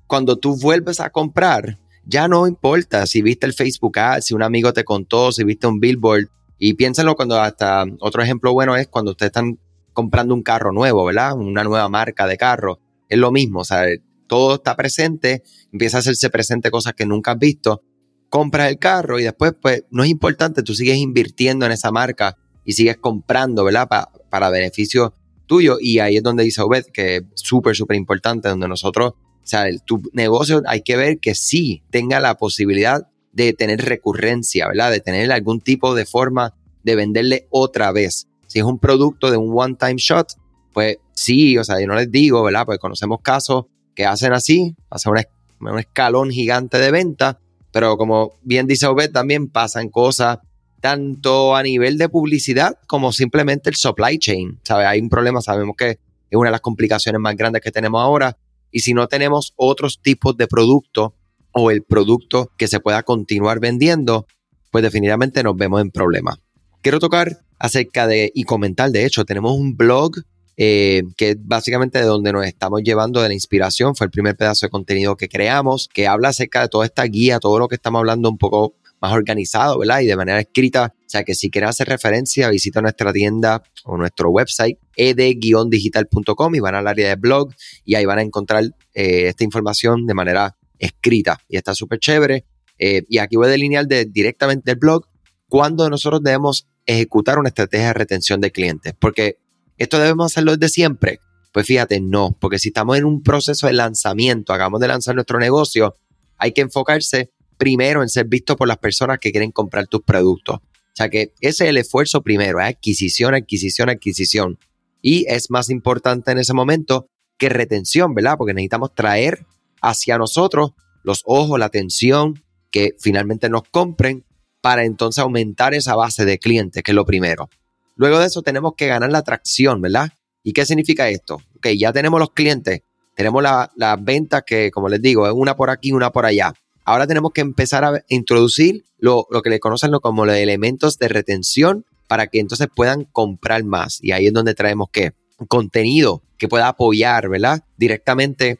cuando 0.07 0.37
tú 0.37 0.57
vuelves 0.59 1.00
a 1.00 1.11
comprar, 1.11 1.79
ya 2.09 2.27
no 2.27 2.47
importa 2.47 3.07
si 3.07 3.23
viste 3.23 3.47
el 3.47 3.53
Facebook 3.53 3.99
ad, 3.99 4.21
si 4.21 4.35
un 4.35 4.43
amigo 4.43 4.73
te 4.73 4.85
contó, 4.85 5.31
si 5.31 5.45
viste 5.45 5.67
un 5.67 5.79
billboard. 5.79 6.29
Y 6.59 6.75
piénsenlo 6.75 7.15
cuando 7.15 7.41
hasta 7.41 7.85
otro 8.00 8.23
ejemplo 8.23 8.53
bueno 8.53 8.75
es 8.77 8.88
cuando 8.88 9.12
ustedes 9.12 9.29
están 9.29 9.61
comprando 9.93 10.35
un 10.35 10.43
carro 10.43 10.73
nuevo, 10.73 11.05
¿verdad? 11.05 11.35
Una 11.37 11.62
nueva 11.62 11.88
marca 11.88 12.27
de 12.27 12.37
carro. 12.37 12.81
Es 13.09 13.19
lo 13.19 13.31
mismo, 13.31 13.61
o 13.61 13.65
sea, 13.65 13.85
todo 14.27 14.57
está 14.57 14.75
presente, 14.75 15.43
empieza 15.73 15.99
a 15.99 16.00
hacerse 16.00 16.31
presente 16.31 16.71
cosas 16.71 16.95
que 16.95 17.07
nunca 17.07 17.33
has 17.33 17.38
visto 17.38 17.83
compras 18.29 18.71
el 18.71 18.79
carro 18.79 19.19
y 19.19 19.25
después, 19.25 19.53
pues, 19.61 19.85
no 19.91 20.05
es 20.05 20.11
importante, 20.11 20.62
tú 20.62 20.75
sigues 20.75 20.99
invirtiendo 20.99 21.67
en 21.67 21.73
esa 21.73 21.91
marca 21.91 22.37
y 22.65 22.73
sigues 22.73 22.99
comprando, 22.99 23.65
¿verdad? 23.65 23.88
para 24.29 24.50
beneficio 24.50 25.15
tuyo. 25.47 25.79
Y 25.81 25.99
ahí 26.00 26.17
es 26.17 26.23
donde 26.23 26.45
dice 26.45 26.61
Obed, 26.62 26.87
que 26.93 27.17
es 27.17 27.25
súper, 27.35 27.75
súper 27.75 27.97
importante, 27.97 28.49
donde 28.49 28.69
nosotros, 28.69 29.15
sea, 29.49 29.64
tu 29.85 30.02
negocio 30.12 30.62
hay 30.67 30.83
que 30.83 30.97
ver 30.97 31.19
que 31.19 31.35
sí 31.35 31.83
tenga 31.90 32.21
la 32.21 32.37
posibilidad 32.37 33.09
de 33.33 33.52
tener 33.52 33.85
recurrencia, 33.85 34.69
¿verdad? 34.69 34.90
De 34.90 35.00
tener 35.00 35.31
algún 35.33 35.61
tipo 35.61 35.95
de 35.95 36.07
forma 36.07 36.55
de 36.83 36.97
venderle 36.97 37.47
otra 37.50 37.93
vez. 37.93 38.28
Si 38.47 38.59
es 38.59 38.64
un 38.64 38.78
producto 38.78 39.31
de 39.31 39.37
un 39.37 39.52
one-time 39.55 39.97
shot, 39.97 40.33
pues 40.73 40.99
sí, 41.12 41.59
o 41.59 41.64
sea, 41.64 41.81
yo 41.81 41.87
no 41.87 41.95
les 41.95 42.11
digo, 42.11 42.43
¿verdad? 42.43 42.64
Pues 42.67 42.78
conocemos 42.78 43.21
casos 43.23 43.67
que 43.95 44.07
hacen 44.07 44.33
así, 44.33 44.75
hacen 44.90 45.12
un 45.61 45.78
escalón 45.78 46.31
gigante 46.31 46.78
de 46.78 46.90
venta, 46.90 47.40
pero 47.73 47.97
como 47.97 48.33
bien 48.43 48.67
dice 48.67 48.87
Obed, 48.87 49.11
también 49.11 49.49
pasan 49.49 49.88
cosas 49.88 50.38
tanto 50.81 51.57
a 51.57 51.62
nivel 51.62 51.99
de 51.99 52.09
publicidad 52.09 52.78
como 52.87 53.12
simplemente 53.12 53.71
el 53.71 53.76
supply 53.76 54.19
chain. 54.19 54.61
¿sabe? 54.62 54.87
Hay 54.87 55.00
un 55.00 55.09
problema, 55.09 55.40
sabemos 55.40 55.76
que 55.76 55.90
es 55.90 56.37
una 56.37 56.49
de 56.49 56.52
las 56.52 56.61
complicaciones 56.61 57.21
más 57.21 57.37
grandes 57.37 57.62
que 57.62 57.71
tenemos 57.71 58.00
ahora. 58.00 58.37
Y 58.71 58.81
si 58.81 58.95
no 58.95 59.09
tenemos 59.09 59.53
otros 59.57 60.01
tipos 60.01 60.37
de 60.37 60.47
productos 60.47 61.13
o 61.53 61.71
el 61.71 61.83
producto 61.83 62.51
que 62.57 62.69
se 62.69 62.81
pueda 62.81 63.03
continuar 63.03 63.61
vendiendo, 63.61 64.27
pues 64.71 64.83
definitivamente 64.83 65.43
nos 65.43 65.57
vemos 65.57 65.81
en 65.81 65.91
problemas. 65.91 66.39
Quiero 66.83 66.99
tocar 66.99 67.41
acerca 67.59 68.07
de 68.07 68.31
y 68.35 68.45
comentar, 68.45 68.91
de 68.91 69.05
hecho, 69.05 69.25
tenemos 69.25 69.53
un 69.53 69.77
blog 69.77 70.13
eh, 70.61 71.05
que 71.17 71.31
es 71.31 71.37
básicamente 71.41 72.01
de 72.01 72.05
donde 72.05 72.33
nos 72.33 72.45
estamos 72.45 72.83
llevando 72.83 73.23
de 73.23 73.29
la 73.29 73.35
inspiración. 73.35 73.95
Fue 73.95 74.07
el 74.07 74.11
primer 74.11 74.37
pedazo 74.37 74.67
de 74.67 74.71
contenido 74.71 75.17
que 75.17 75.29
creamos, 75.29 75.89
que 75.89 76.09
habla 76.09 76.31
acerca 76.31 76.63
de 76.63 76.69
toda 76.69 76.85
esta 76.85 77.05
guía, 77.05 77.39
todo 77.39 77.61
lo 77.61 77.69
que 77.69 77.77
estamos 77.77 78.01
hablando 78.01 78.29
un 78.29 78.39
poco 78.39 78.75
más 79.00 79.12
organizado, 79.12 79.78
¿verdad? 79.78 80.00
Y 80.00 80.07
de 80.07 80.17
manera 80.17 80.40
escrita. 80.40 80.95
O 80.97 81.09
sea 81.09 81.25
que 81.25 81.35
si 81.35 81.50
quieres 81.50 81.71
hacer 81.71 81.88
referencia, 81.88 82.49
visita 82.50 82.81
nuestra 82.81 83.12
tienda 83.12 83.62
o 83.85 83.97
nuestro 83.97 84.31
website 84.31 84.78
ed-digital.com 84.97 86.55
y 86.55 86.61
van 86.61 86.75
al 86.75 86.87
área 86.87 87.09
de 87.09 87.17
blog 87.17 87.55
y 87.85 87.95
ahí 87.95 88.05
van 88.05 88.19
a 88.19 88.23
encontrar 88.23 88.64
eh, 88.95 89.28
esta 89.28 89.45
información 89.45 90.07
de 90.07 90.14
manera 90.14 90.57
escrita 90.78 91.38
y 91.49 91.57
está 91.57 91.75
súper 91.75 91.99
chévere. 91.99 92.45
Eh, 92.78 93.02
y 93.09 93.19
aquí 93.19 93.37
voy 93.37 93.47
a 93.47 93.50
delinear 93.50 93.87
de, 93.87 94.05
directamente 94.05 94.71
del 94.71 94.78
blog 94.78 95.07
cuándo 95.49 95.88
nosotros 95.88 96.23
debemos 96.23 96.69
ejecutar 96.87 97.38
una 97.38 97.49
estrategia 97.49 97.88
de 97.88 97.95
retención 97.95 98.40
de 98.40 98.50
clientes. 98.50 98.95
Porque 98.99 99.38
esto 99.76 99.99
debemos 99.99 100.26
hacerlo 100.33 100.57
desde 100.57 100.73
siempre. 100.73 101.21
Pues 101.52 101.67
fíjate, 101.67 102.00
no, 102.00 102.37
porque 102.40 102.59
si 102.59 102.69
estamos 102.69 102.99
en 102.99 103.05
un 103.05 103.23
proceso 103.23 103.67
de 103.67 103.73
lanzamiento, 103.73 104.52
hagamos 104.52 104.81
de 104.81 104.88
lanzar 104.88 105.14
nuestro 105.14 105.38
negocio, 105.38 105.97
hay 106.37 106.52
que 106.52 106.61
enfocarse 106.61 107.33
primero 107.59 108.03
en 108.03 108.09
ser 108.09 108.27
visto 108.27 108.57
por 108.57 108.69
las 108.69 108.79
personas 108.79 109.19
que 109.19 109.33
quieren 109.33 109.53
comprar 109.53 109.87
tus 109.87 110.03
productos. 110.03 110.57
O 110.57 110.97
sea 110.99 111.11
que 111.11 111.33
ese 111.41 111.65
es 111.65 111.71
el 111.71 111.77
esfuerzo 111.77 112.23
primero, 112.23 112.61
adquisición, 112.61 113.35
adquisición, 113.35 113.91
adquisición. 113.91 114.59
Y 115.03 115.27
es 115.29 115.50
más 115.50 115.71
importante 115.71 116.33
en 116.33 116.38
ese 116.38 116.55
momento 116.55 117.09
que 117.37 117.49
retención, 117.49 118.15
¿verdad? 118.15 118.37
Porque 118.37 118.55
necesitamos 118.55 118.95
traer 118.95 119.47
hacia 119.81 120.19
nosotros 120.19 120.73
los 121.05 121.23
ojos, 121.25 121.59
la 121.59 121.67
atención, 121.67 122.43
que 122.71 122.95
finalmente 122.99 123.49
nos 123.49 123.62
compren 123.71 124.25
para 124.61 124.85
entonces 124.85 125.23
aumentar 125.23 125.73
esa 125.75 125.95
base 125.95 126.25
de 126.25 126.38
clientes, 126.38 126.83
que 126.83 126.91
es 126.91 126.95
lo 126.95 127.07
primero. 127.07 127.49
Luego 127.95 128.19
de 128.19 128.27
eso 128.27 128.43
tenemos 128.43 128.73
que 128.77 128.87
ganar 128.88 129.11
la 129.11 129.19
atracción, 129.19 129.81
¿verdad? 129.81 130.11
¿Y 130.43 130.53
qué 130.53 130.67
significa 130.67 131.09
esto? 131.09 131.37
Ok, 131.57 131.69
ya 131.79 131.93
tenemos 131.93 132.19
los 132.19 132.31
clientes, 132.31 132.83
tenemos 133.15 133.43
las 133.43 134.05
ventas 134.05 134.43
que, 134.47 134.71
como 134.71 134.88
les 134.88 135.00
digo, 135.00 135.27
es 135.27 135.33
una 135.33 135.57
por 135.57 135.71
aquí, 135.71 135.93
una 135.93 136.11
por 136.11 136.27
allá. 136.27 136.53
Ahora 136.88 137.07
tenemos 137.07 137.33
que 137.35 137.42
empezar 137.42 137.85
a 137.85 138.02
introducir 138.09 138.87
lo, 138.99 139.26
que 139.45 139.50
le 139.50 139.61
conocen 139.61 139.90
como 140.00 140.25
los 140.25 140.37
elementos 140.37 140.97
de 140.97 141.09
retención 141.09 141.85
para 142.07 142.28
que 142.28 142.40
entonces 142.40 142.68
puedan 142.75 143.04
comprar 143.04 143.62
más. 143.62 143.99
Y 144.00 144.12
ahí 144.12 144.28
es 144.28 144.33
donde 144.33 144.54
traemos 144.54 144.88
que 144.90 145.12
contenido 145.49 146.23
que 146.38 146.49
pueda 146.49 146.67
apoyar, 146.67 147.28
¿verdad? 147.28 147.63
Directamente 147.76 148.58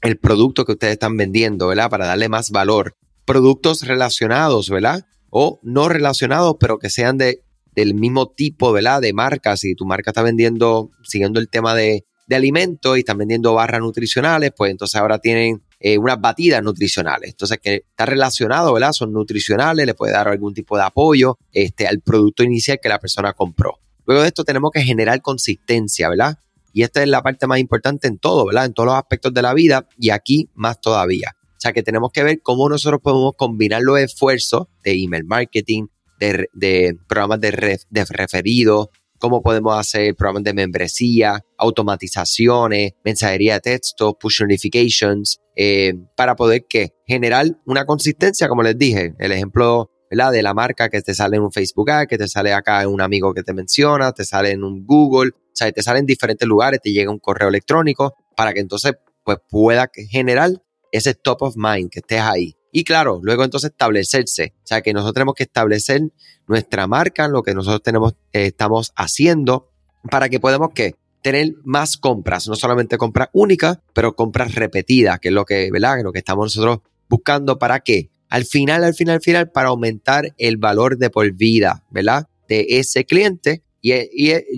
el 0.00 0.16
producto 0.16 0.64
que 0.64 0.74
ustedes 0.74 0.92
están 0.92 1.16
vendiendo, 1.16 1.66
¿verdad? 1.66 1.90
Para 1.90 2.06
darle 2.06 2.28
más 2.28 2.52
valor. 2.52 2.94
Productos 3.24 3.82
relacionados, 3.82 4.70
¿verdad? 4.70 5.04
O 5.30 5.58
no 5.64 5.88
relacionados, 5.88 6.54
pero 6.60 6.78
que 6.78 6.88
sean 6.88 7.18
de, 7.18 7.42
del 7.74 7.94
mismo 7.94 8.28
tipo, 8.28 8.70
¿verdad? 8.70 9.00
De 9.00 9.12
marca. 9.12 9.56
Si 9.56 9.74
tu 9.74 9.86
marca 9.86 10.12
está 10.12 10.22
vendiendo, 10.22 10.92
siguiendo 11.02 11.40
el 11.40 11.48
tema 11.48 11.74
de, 11.74 12.04
de 12.28 12.36
alimentos 12.36 12.96
y 12.96 13.00
están 13.00 13.18
vendiendo 13.18 13.54
barras 13.54 13.80
nutricionales, 13.80 14.52
pues 14.56 14.70
entonces 14.70 15.00
ahora 15.00 15.18
tienen 15.18 15.65
eh, 15.78 15.98
unas 15.98 16.20
batidas 16.20 16.62
nutricionales. 16.62 17.30
Entonces, 17.30 17.58
que 17.62 17.84
está 17.90 18.06
relacionado, 18.06 18.72
¿verdad? 18.72 18.92
Son 18.92 19.12
nutricionales, 19.12 19.86
le 19.86 19.94
puede 19.94 20.12
dar 20.12 20.28
algún 20.28 20.54
tipo 20.54 20.76
de 20.76 20.84
apoyo 20.84 21.38
este, 21.52 21.86
al 21.86 22.00
producto 22.00 22.42
inicial 22.42 22.78
que 22.82 22.88
la 22.88 22.98
persona 22.98 23.32
compró. 23.32 23.78
Luego 24.06 24.22
de 24.22 24.28
esto 24.28 24.44
tenemos 24.44 24.70
que 24.70 24.82
generar 24.82 25.20
consistencia, 25.20 26.08
¿verdad? 26.08 26.38
Y 26.72 26.82
esta 26.82 27.02
es 27.02 27.08
la 27.08 27.22
parte 27.22 27.46
más 27.46 27.58
importante 27.58 28.06
en 28.08 28.18
todo, 28.18 28.46
¿verdad? 28.46 28.66
En 28.66 28.74
todos 28.74 28.86
los 28.86 28.96
aspectos 28.96 29.34
de 29.34 29.42
la 29.42 29.54
vida 29.54 29.88
y 29.98 30.10
aquí 30.10 30.48
más 30.54 30.80
todavía. 30.80 31.34
O 31.42 31.60
sea 31.60 31.72
que 31.72 31.82
tenemos 31.82 32.10
que 32.12 32.22
ver 32.22 32.40
cómo 32.42 32.68
nosotros 32.68 33.00
podemos 33.02 33.32
combinar 33.36 33.82
los 33.82 33.98
esfuerzos 33.98 34.68
de 34.84 35.02
email 35.02 35.24
marketing, 35.24 35.86
de, 36.18 36.98
programas 37.08 37.40
de, 37.40 37.80
de 37.90 38.04
referidos, 38.04 38.88
cómo 39.26 39.42
podemos 39.42 39.76
hacer 39.76 40.14
programas 40.14 40.44
de 40.44 40.54
membresía, 40.54 41.44
automatizaciones, 41.58 42.92
mensajería 43.04 43.54
de 43.54 43.60
texto, 43.60 44.16
push 44.16 44.40
notifications, 44.42 45.40
eh, 45.56 45.94
para 46.16 46.36
poder 46.36 46.64
que 46.68 46.92
generar 47.08 47.46
una 47.66 47.84
consistencia, 47.84 48.46
como 48.46 48.62
les 48.62 48.78
dije, 48.78 49.14
el 49.18 49.32
ejemplo 49.32 49.90
de 50.08 50.42
la 50.44 50.54
marca 50.54 50.88
que 50.88 51.02
te 51.02 51.12
sale 51.12 51.38
en 51.38 51.42
un 51.42 51.50
Facebook 51.50 51.90
Ad, 51.90 52.06
que 52.06 52.16
te 52.16 52.28
sale 52.28 52.52
acá 52.52 52.82
en 52.82 52.88
un 52.88 53.00
amigo 53.00 53.34
que 53.34 53.42
te 53.42 53.52
menciona, 53.52 54.12
te 54.12 54.24
sale 54.24 54.52
en 54.52 54.62
un 54.62 54.86
Google, 54.86 55.30
o 55.34 55.50
sea, 55.52 55.72
te 55.72 55.82
sale 55.82 55.98
en 55.98 56.06
diferentes 56.06 56.46
lugares, 56.46 56.78
te 56.80 56.92
llega 56.92 57.10
un 57.10 57.18
correo 57.18 57.48
electrónico 57.48 58.14
para 58.36 58.52
que 58.52 58.60
entonces 58.60 58.92
pues 59.24 59.38
pueda 59.48 59.90
generar 60.08 60.52
ese 60.92 61.14
top 61.14 61.42
of 61.42 61.56
mind, 61.56 61.90
que 61.90 61.98
estés 61.98 62.20
ahí. 62.20 62.55
Y 62.76 62.84
claro, 62.84 63.20
luego 63.22 63.42
entonces 63.42 63.70
establecerse. 63.70 64.52
O 64.54 64.66
sea, 64.66 64.82
que 64.82 64.92
nosotros 64.92 65.14
tenemos 65.14 65.34
que 65.34 65.44
establecer 65.44 66.02
nuestra 66.46 66.86
marca, 66.86 67.26
lo 67.26 67.42
que 67.42 67.54
nosotros 67.54 67.82
tenemos, 67.82 68.12
eh, 68.34 68.48
estamos 68.48 68.92
haciendo 68.96 69.70
para 70.10 70.28
que 70.28 70.40
podamos 70.40 70.72
¿qué? 70.74 70.94
tener 71.22 71.54
más 71.64 71.96
compras, 71.96 72.46
no 72.48 72.54
solamente 72.54 72.98
compras 72.98 73.30
únicas, 73.32 73.78
pero 73.94 74.14
compras 74.14 74.54
repetidas, 74.54 75.20
que 75.20 75.28
es 75.28 75.34
lo 75.34 75.46
que, 75.46 75.70
¿verdad? 75.72 76.02
lo 76.02 76.12
que 76.12 76.18
estamos 76.18 76.54
nosotros 76.54 76.80
buscando 77.08 77.58
para 77.58 77.80
qué? 77.80 78.10
Al 78.28 78.44
final, 78.44 78.84
al 78.84 78.92
final, 78.92 79.14
al 79.14 79.22
final, 79.22 79.50
para 79.50 79.70
aumentar 79.70 80.34
el 80.36 80.58
valor 80.58 80.98
de 80.98 81.08
por 81.08 81.32
vida, 81.32 81.82
¿verdad? 81.90 82.28
De 82.46 82.66
ese 82.68 83.06
cliente. 83.06 83.62
Y, 83.80 83.94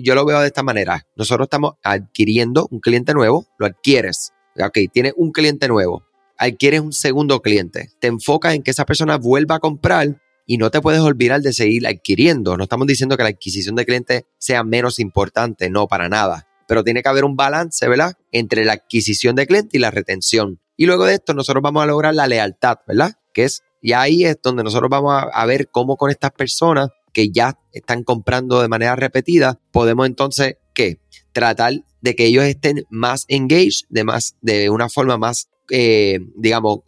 yo 0.03 0.13
lo 0.13 0.25
veo 0.25 0.41
de 0.41 0.47
esta 0.47 0.61
manera. 0.61 1.07
Nosotros 1.15 1.45
estamos 1.45 1.75
adquiriendo 1.83 2.67
un 2.69 2.81
cliente 2.81 3.13
nuevo, 3.13 3.47
lo 3.57 3.65
adquieres. 3.65 4.33
Ok, 4.61 4.77
tiene 4.91 5.13
un 5.15 5.31
cliente 5.31 5.69
nuevo 5.69 6.08
adquieres 6.39 6.79
un 6.79 6.93
segundo 6.93 7.41
cliente. 7.41 7.91
Te 7.99 8.07
enfocas 8.07 8.55
en 8.55 8.63
que 8.63 8.71
esa 8.71 8.85
persona 8.85 9.17
vuelva 9.17 9.55
a 9.55 9.59
comprar 9.59 10.19
y 10.47 10.57
no 10.57 10.71
te 10.71 10.81
puedes 10.81 11.01
olvidar 11.01 11.41
de 11.41 11.53
seguir 11.53 11.85
adquiriendo. 11.85 12.57
No 12.57 12.63
estamos 12.63 12.87
diciendo 12.87 13.17
que 13.17 13.23
la 13.23 13.29
adquisición 13.29 13.75
de 13.75 13.85
clientes 13.85 14.23
sea 14.39 14.63
menos 14.63 14.99
importante, 14.99 15.69
no, 15.69 15.87
para 15.87 16.09
nada. 16.09 16.47
Pero 16.67 16.83
tiene 16.83 17.03
que 17.03 17.09
haber 17.09 17.25
un 17.25 17.35
balance, 17.35 17.87
¿verdad? 17.87 18.13
Entre 18.31 18.65
la 18.65 18.73
adquisición 18.73 19.35
de 19.35 19.45
clientes 19.45 19.73
y 19.73 19.79
la 19.79 19.91
retención. 19.91 20.59
Y 20.77 20.85
luego 20.85 21.05
de 21.05 21.15
esto, 21.15 21.33
nosotros 21.33 21.61
vamos 21.61 21.83
a 21.83 21.87
lograr 21.87 22.15
la 22.15 22.25
lealtad, 22.25 22.77
¿verdad? 22.87 23.13
Que 23.33 23.43
es, 23.43 23.61
y 23.81 23.91
ahí 23.91 24.23
es 24.23 24.37
donde 24.41 24.63
nosotros 24.63 24.89
vamos 24.89 25.13
a, 25.13 25.23
a 25.23 25.45
ver 25.45 25.69
cómo 25.69 25.97
con 25.97 26.09
estas 26.09 26.31
personas 26.31 26.89
que 27.13 27.29
ya 27.29 27.59
están 27.73 28.03
comprando 28.03 28.61
de 28.61 28.69
manera 28.69 28.95
repetida, 28.95 29.59
podemos 29.71 30.07
entonces, 30.07 30.55
¿qué? 30.73 30.99
Tratar 31.33 31.73
de 32.01 32.15
que 32.15 32.25
ellos 32.25 32.45
estén 32.45 32.85
más 32.89 33.25
engaged, 33.27 33.85
de, 33.89 34.03
más, 34.03 34.35
de 34.41 34.69
una 34.69 34.89
forma 34.89 35.17
más 35.17 35.49
eh, 35.69 36.19
digamos, 36.35 36.79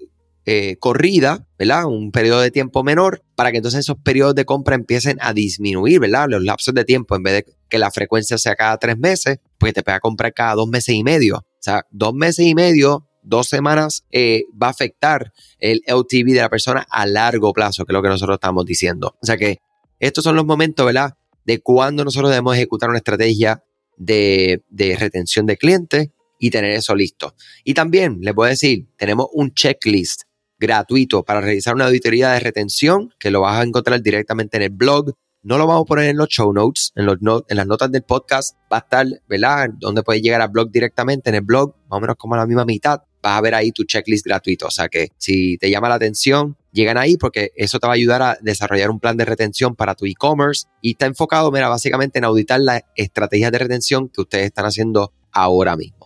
eh, 0.44 0.78
corrida, 0.80 1.48
¿verdad? 1.60 1.86
Un 1.86 2.12
periodo 2.12 2.42
de 2.42 2.50
tiempo 2.50 2.84
menor 2.84 3.24
para 3.36 3.52
que 3.52 3.58
entonces 3.58 3.82
esos 3.82 3.98
periodos 3.98 4.34
de 4.34 4.44
compra 4.44 4.74
empiecen 4.74 5.18
a 5.22 5.34
disminuir, 5.34 6.00
¿verdad? 6.00 6.26
Los 6.30 6.44
lapsos 6.44 6.74
de 6.74 6.84
tiempo, 6.84 7.16
en 7.16 7.22
vez 7.22 7.34
de 7.34 7.56
que 7.70 7.78
la 7.78 7.92
frecuencia 7.92 8.40
sea 8.40 8.56
cada 8.56 8.78
tres 8.78 8.98
meses, 8.98 9.38
pues 9.60 9.74
te 9.74 9.84
pueda 9.84 10.00
comprar 10.00 10.34
cada 10.34 10.56
dos 10.56 10.68
meses 10.68 10.96
y 10.96 11.04
medio. 11.04 11.38
O 11.38 11.46
sea, 11.60 11.86
dos 11.92 12.16
meses 12.16 12.48
y 12.48 12.56
medio, 12.56 13.08
dos 13.22 13.50
semanas, 13.50 14.04
eh, 14.12 14.46
va 14.62 14.68
a 14.68 14.72
afectar 14.72 15.32
el 15.60 15.84
LTV 15.86 16.34
de 16.34 16.42
la 16.42 16.50
persona 16.50 16.88
a 16.90 17.06
largo 17.06 17.54
plazo, 17.54 17.86
que 17.86 17.92
es 17.92 17.94
lo 17.94 18.02
que 18.02 18.10
nosotros 18.10 18.38
estamos 18.38 18.66
diciendo. 18.66 19.16
O 19.22 19.26
sea 19.26 19.38
que 19.38 19.60
estos 20.00 20.24
son 20.24 20.36
los 20.36 20.46
momentos, 20.46 20.84
¿verdad? 20.84 21.14
De 21.46 21.60
cuando 21.62 22.04
nosotros 22.04 22.32
debemos 22.32 22.56
ejecutar 22.56 22.90
una 22.90 22.98
estrategia 22.98 23.64
de, 23.96 24.64
de 24.70 24.96
retención 24.96 25.46
de 25.46 25.58
clientes 25.58 26.10
y 26.42 26.50
tener 26.50 26.72
eso 26.72 26.96
listo. 26.96 27.36
Y 27.64 27.76
también 27.76 28.18
les 28.22 28.34
voy 28.34 28.48
a 28.48 28.50
decir, 28.50 28.88
tenemos 28.98 29.28
un 29.32 29.54
checklist 29.54 30.24
gratuito 30.60 31.24
para 31.24 31.40
realizar 31.40 31.76
una 31.76 31.86
auditoría 31.86 32.32
de 32.32 32.40
retención 32.40 33.14
que 33.20 33.30
lo 33.30 33.42
vas 33.42 33.60
a 33.60 33.64
encontrar 33.64 34.02
directamente 34.02 34.58
en 34.58 34.64
el 34.64 34.72
blog. 34.72 35.14
No 35.44 35.60
lo 35.60 35.68
vamos 35.68 35.84
a 35.84 35.86
poner 35.86 36.10
en 36.10 36.18
los 36.18 36.30
show 36.30 36.52
notes, 36.52 36.92
en, 36.96 37.06
los 37.06 37.18
en 37.48 37.58
las 37.58 37.68
notas 37.68 37.92
del 37.92 38.02
podcast. 38.02 38.58
Va 38.72 38.78
a 38.78 38.80
estar, 38.80 39.06
¿verdad? 39.30 39.70
Donde 39.80 40.02
puedes 40.02 40.24
llegar 40.24 40.42
al 40.42 40.50
blog 40.50 40.72
directamente 40.72 41.30
en 41.30 41.36
el 41.36 41.42
blog, 41.42 41.76
más 41.90 41.98
o 41.98 42.02
menos 42.02 42.16
como 42.18 42.34
a 42.34 42.40
la 42.40 42.48
misma 42.48 42.66
mitad. 42.66 43.02
Vas 43.22 43.38
a 43.38 43.42
ver 43.42 43.54
ahí 43.54 43.72
tu 43.72 43.84
checklist 43.84 44.26
gratuito. 44.26 44.66
O 44.66 44.72
sea 44.72 44.90
que 44.90 45.10
si 45.18 45.60
te 45.60 45.70
llama 45.70 45.90
la 45.90 45.96
atención, 45.96 46.58
llegan 46.72 46.98
ahí 46.98 47.18
porque 47.18 47.52
eso 47.56 47.80
te 47.80 47.86
va 47.86 47.94
a 47.94 47.96
ayudar 47.96 48.22
a 48.24 48.38
desarrollar 48.42 48.90
un 48.90 49.00
plan 49.00 49.16
de 49.16 49.26
retención 49.26 49.76
para 49.76 49.94
tu 49.94 50.06
e-commerce 50.06 50.66
y 50.82 50.92
está 50.92 51.06
enfocado, 51.06 51.52
mira, 51.52 51.70
básicamente 51.70 52.18
en 52.18 52.26
auditar 52.26 52.60
las 52.60 52.82
estrategias 52.96 53.52
de 53.52 53.60
retención 53.60 54.10
que 54.10 54.22
ustedes 54.22 54.46
están 54.46 54.66
haciendo 54.66 55.14
ahora 55.32 55.76
mismo. 55.76 56.01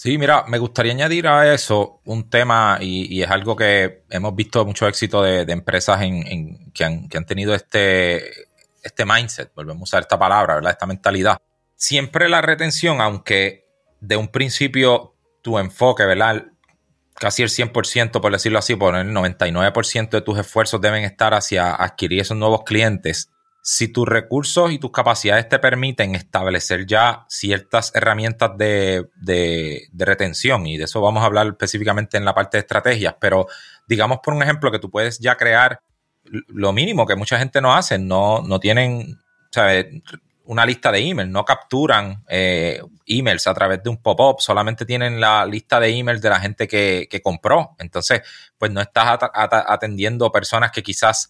Sí, 0.00 0.16
mira, 0.16 0.44
me 0.46 0.58
gustaría 0.58 0.92
añadir 0.92 1.26
a 1.26 1.52
eso 1.52 2.02
un 2.04 2.30
tema 2.30 2.78
y, 2.80 3.20
es 3.20 3.28
algo 3.28 3.56
que 3.56 4.04
hemos 4.10 4.32
visto 4.36 4.64
mucho 4.64 4.86
éxito 4.86 5.22
de, 5.22 5.40
empresas 5.48 6.00
en, 6.02 6.70
que, 6.72 6.84
han, 6.84 7.08
que, 7.08 7.18
han, 7.18 7.26
tenido 7.26 7.52
este, 7.52 8.44
este 8.80 9.04
mindset, 9.04 9.52
volvemos 9.56 9.80
a 9.80 9.82
usar 9.82 10.02
esta 10.02 10.16
palabra, 10.16 10.54
¿verdad? 10.54 10.70
Esta 10.70 10.86
mentalidad. 10.86 11.38
Siempre 11.74 12.28
la 12.28 12.40
retención, 12.40 13.00
aunque 13.00 13.66
de 13.98 14.16
un 14.16 14.28
principio 14.28 15.16
tu 15.42 15.58
enfoque, 15.58 16.04
¿verdad? 16.04 16.46
casi 17.14 17.42
el 17.42 17.48
100%, 17.48 18.20
por 18.20 18.30
decirlo 18.30 18.60
así, 18.60 18.76
por 18.76 18.94
el 18.94 19.08
99% 19.08 20.10
de 20.10 20.20
tus 20.20 20.38
esfuerzos 20.38 20.80
deben 20.80 21.02
estar 21.02 21.34
hacia 21.34 21.74
adquirir 21.74 22.20
esos 22.20 22.36
nuevos 22.36 22.62
clientes. 22.62 23.30
Si 23.70 23.88
tus 23.88 24.08
recursos 24.08 24.72
y 24.72 24.78
tus 24.78 24.90
capacidades 24.90 25.46
te 25.46 25.58
permiten 25.58 26.14
establecer 26.14 26.86
ya 26.86 27.26
ciertas 27.28 27.94
herramientas 27.94 28.56
de, 28.56 29.10
retención, 29.92 30.66
y 30.66 30.78
de 30.78 30.84
eso 30.84 31.02
vamos 31.02 31.22
a 31.22 31.26
hablar 31.26 31.48
específicamente 31.48 32.16
en 32.16 32.24
la 32.24 32.34
parte 32.34 32.56
de 32.56 32.60
estrategias, 32.62 33.16
pero 33.20 33.46
digamos 33.86 34.20
por 34.24 34.32
un 34.32 34.42
ejemplo 34.42 34.70
que 34.70 34.78
tú 34.78 34.90
puedes 34.90 35.18
ya 35.18 35.36
crear 35.36 35.82
lo 36.24 36.72
mínimo 36.72 37.06
que 37.06 37.14
mucha 37.14 37.38
gente 37.38 37.60
no 37.60 37.74
hace, 37.74 37.98
no, 37.98 38.40
no 38.40 38.58
tienen 38.58 39.18
¿sabes? 39.50 39.88
una 40.44 40.64
lista 40.64 40.90
de 40.90 41.00
emails, 41.00 41.30
no 41.30 41.44
capturan 41.44 42.24
eh, 42.26 42.80
emails 43.04 43.46
a 43.46 43.52
través 43.52 43.82
de 43.82 43.90
un 43.90 43.98
pop-up, 43.98 44.40
solamente 44.40 44.86
tienen 44.86 45.20
la 45.20 45.44
lista 45.44 45.78
de 45.78 45.90
emails 45.90 46.22
de 46.22 46.30
la 46.30 46.40
gente 46.40 46.66
que, 46.66 47.20
compró. 47.22 47.76
Entonces, 47.78 48.22
pues 48.56 48.72
no 48.72 48.80
estás 48.80 49.18
atendiendo 49.34 50.32
personas 50.32 50.70
que 50.70 50.82
quizás 50.82 51.28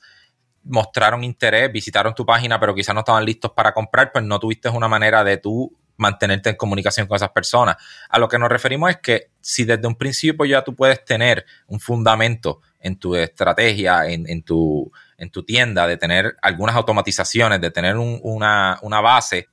mostraron 0.64 1.24
interés, 1.24 1.72
visitaron 1.72 2.14
tu 2.14 2.26
página, 2.26 2.58
pero 2.60 2.74
quizás 2.74 2.94
no 2.94 3.00
estaban 3.00 3.24
listos 3.24 3.52
para 3.52 3.72
comprar, 3.72 4.12
pues 4.12 4.24
no 4.24 4.38
tuviste 4.38 4.68
una 4.68 4.88
manera 4.88 5.24
de 5.24 5.38
tú 5.38 5.76
mantenerte 5.96 6.50
en 6.50 6.56
comunicación 6.56 7.06
con 7.06 7.16
esas 7.16 7.30
personas. 7.30 7.76
A 8.08 8.18
lo 8.18 8.28
que 8.28 8.38
nos 8.38 8.48
referimos 8.48 8.90
es 8.90 8.98
que 8.98 9.30
si 9.40 9.64
desde 9.64 9.86
un 9.86 9.96
principio 9.96 10.44
ya 10.44 10.62
tú 10.62 10.74
puedes 10.74 11.04
tener 11.04 11.44
un 11.66 11.80
fundamento 11.80 12.60
en 12.80 12.96
tu 12.96 13.16
estrategia, 13.16 14.06
en 14.06 14.42
tu 14.42 14.92
en 15.18 15.30
tu 15.30 15.42
tienda, 15.42 15.86
de 15.86 15.96
tener 15.96 16.36
algunas 16.40 16.76
automatizaciones, 16.76 17.60
de 17.60 17.70
tener 17.72 17.96
una, 17.96 18.78
base 19.02 19.48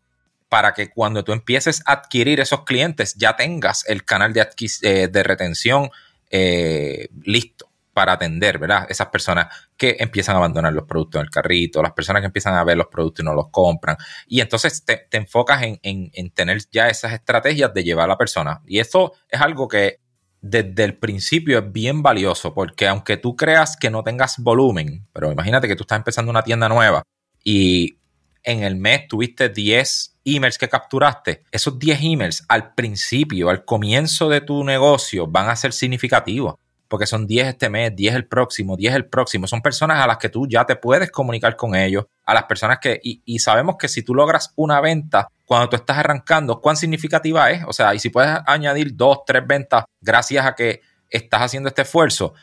para 0.48 0.74
que 0.74 0.92
cuando 0.92 1.24
tú 1.24 1.34
empieces 1.34 1.82
a 1.86 1.94
adquirir 1.94 2.40
esos 2.40 2.64
clientes 2.64 3.16
ya 3.16 3.36
tengas 3.36 3.84
el 3.90 4.06
canal 4.06 4.32
de, 4.32 4.48
eh, 4.84 5.08
de 5.08 5.24
retención 5.24 5.90
eh, 6.30 7.10
listo 7.24 7.68
para 7.96 8.12
atender, 8.12 8.60
¿verdad? 8.60 8.86
Esas 8.90 9.08
personas 9.08 9.48
que 9.78 9.96
empiezan 10.00 10.36
a 10.36 10.40
abandonar 10.40 10.74
los 10.74 10.84
productos 10.84 11.22
en 11.22 11.28
el 11.28 11.32
carrito, 11.32 11.82
las 11.82 11.94
personas 11.94 12.22
que 12.22 12.26
empiezan 12.26 12.54
a 12.54 12.64
ver 12.66 12.76
los 12.76 12.88
productos 12.88 13.24
y 13.24 13.26
no 13.26 13.34
los 13.34 13.48
compran. 13.52 13.96
Y 14.28 14.42
entonces 14.42 14.84
te, 14.84 15.08
enfocas 15.12 15.64
en, 15.64 15.80
en, 15.82 16.30
tener 16.32 16.60
ya 16.70 16.90
esas 16.90 17.14
estrategias 17.14 17.74
de 17.74 17.86
llevar 17.86 18.04
a 18.04 18.08
la 18.10 18.18
persona. 18.18 18.62
Y 18.66 18.80
eso 18.80 19.14
es 19.30 19.40
algo 19.40 19.70
que 19.70 20.02
desde 20.42 20.84
el 20.84 20.98
principio 20.98 21.60
es 21.60 21.72
bien 21.72 22.04
valioso 22.04 22.54
porque 22.54 22.86
aunque 22.86 23.16
tú 23.16 23.38
creas 23.38 23.78
que 23.78 23.90
no 23.90 24.04
tengas 24.04 24.40
volumen, 24.40 25.08
pero 25.14 25.32
imagínate 25.32 25.70
que 25.70 25.78
tú 25.78 25.84
estás 25.84 25.98
empezando 25.98 26.30
una 26.30 26.44
tienda 26.44 26.68
nueva 26.68 27.02
y 27.46 27.98
en 28.44 28.64
el 28.64 28.76
mes 28.76 29.08
tuviste 29.08 29.48
10 29.48 30.18
emails 30.26 30.58
que 30.58 30.68
capturaste, 30.68 31.46
esos 31.50 31.80
10 31.80 32.00
emails 32.04 32.46
al 32.50 32.74
principio, 32.74 33.50
al 33.50 33.64
comienzo 33.64 34.28
de 34.28 34.42
tu 34.42 34.66
negocio 34.66 35.28
van 35.28 35.50
a 35.50 35.56
ser 35.56 35.72
significativos 35.72 36.56
porque 36.96 37.08
son 37.08 37.28
10 37.28 37.48
este 37.48 37.70
mes, 37.70 37.94
10 37.94 38.16
el 38.16 38.26
próximo, 38.26 38.78
10 38.78 38.96
el 38.96 39.06
próximo. 39.08 39.48
Son 39.48 39.62
personas 39.62 40.02
a 40.02 40.08
las 40.08 40.18
que 40.18 40.30
tú 40.30 40.48
ya 40.48 40.66
te 40.66 40.78
puedes 40.78 41.12
comunicar 41.12 41.58
con 41.58 41.76
ellos, 41.76 42.06
a 42.24 42.34
las 42.34 42.44
personas 42.46 42.80
que, 42.80 43.02
y, 43.04 43.40
sabemos 43.40 43.76
que 43.78 43.90
si 43.90 44.02
tú 44.02 44.16
logras 44.16 44.54
una 44.56 44.80
venta 44.80 45.28
cuando 45.46 45.68
tú 45.68 45.76
estás 45.76 45.98
arrancando, 45.98 46.62
¿cuán 46.62 46.78
significativa 46.78 47.52
es? 47.52 47.66
O 47.68 47.74
sea, 47.74 47.94
y 47.94 48.00
si 48.00 48.12
puedes 48.12 48.32
añadir 48.46 48.96
dos, 48.96 49.26
tres 49.28 49.46
ventas 49.46 49.84
gracias 50.00 50.46
a 50.46 50.56
que 50.56 50.80
estás 51.10 51.42
haciendo 51.42 51.68
este 51.68 51.82
esfuerzo, 51.82 52.34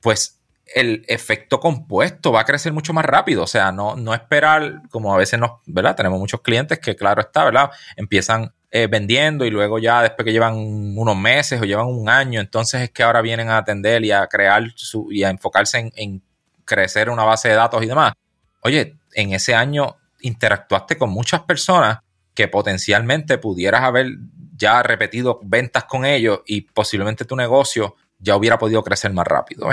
pues 0.00 0.40
el 0.74 1.04
efecto 1.06 1.60
compuesto 1.60 2.32
va 2.32 2.40
a 2.40 2.44
crecer 2.44 2.72
mucho 2.72 2.92
más 2.92 3.04
rápido. 3.04 3.44
O 3.44 3.46
sea, 3.46 3.70
no, 3.70 3.94
no 3.94 4.14
esperar, 4.14 4.82
como 4.90 5.14
a 5.14 5.16
veces 5.16 5.38
nos, 5.38 5.60
¿verdad? 5.66 5.94
Tenemos 5.94 6.18
muchos 6.18 6.40
clientes 6.40 6.80
que, 6.80 6.96
claro 6.96 7.20
está, 7.20 7.44
¿verdad? 7.44 7.70
Empiezan 7.94 8.52
eh, 8.74 8.86
vendiendo 8.86 9.44
y 9.44 9.50
luego 9.50 9.78
ya 9.78 10.00
después 10.00 10.24
que 10.24 10.32
llevan 10.32 10.54
unos 10.56 11.14
meses 11.14 11.60
o 11.60 11.64
llevan 11.66 11.88
un 11.88 12.08
año, 12.08 12.40
entonces 12.40 12.80
es 12.80 12.90
que 12.90 13.02
ahora 13.02 13.20
vienen 13.20 13.50
a 13.50 13.58
atender 13.58 14.02
y 14.02 14.12
a 14.12 14.26
crear 14.28 14.72
su, 14.76 15.12
y 15.12 15.24
a 15.24 15.28
enfocarse 15.28 15.92
en, 15.94 16.22
crecer 16.64 17.10
una 17.10 17.22
base 17.24 17.50
de 17.50 17.54
datos 17.54 17.82
y 17.82 17.86
demás. 17.86 18.14
Oye, 18.62 18.96
en 19.12 19.34
ese 19.34 19.54
año 19.54 19.98
interactuaste 20.20 20.96
con 20.96 21.10
muchas 21.10 21.42
personas 21.42 21.98
que 22.32 22.48
potencialmente 22.48 23.36
pudieras 23.36 23.82
haber 23.82 24.16
ya 24.56 24.82
repetido 24.82 25.38
ventas 25.42 25.84
con 25.84 26.06
ellos 26.06 26.40
y 26.46 26.62
posiblemente 26.62 27.26
tu 27.26 27.36
negocio 27.36 27.96
ya 28.20 28.36
hubiera 28.36 28.58
podido 28.58 28.82
crecer 28.82 29.12
más 29.12 29.26
rápido. 29.26 29.68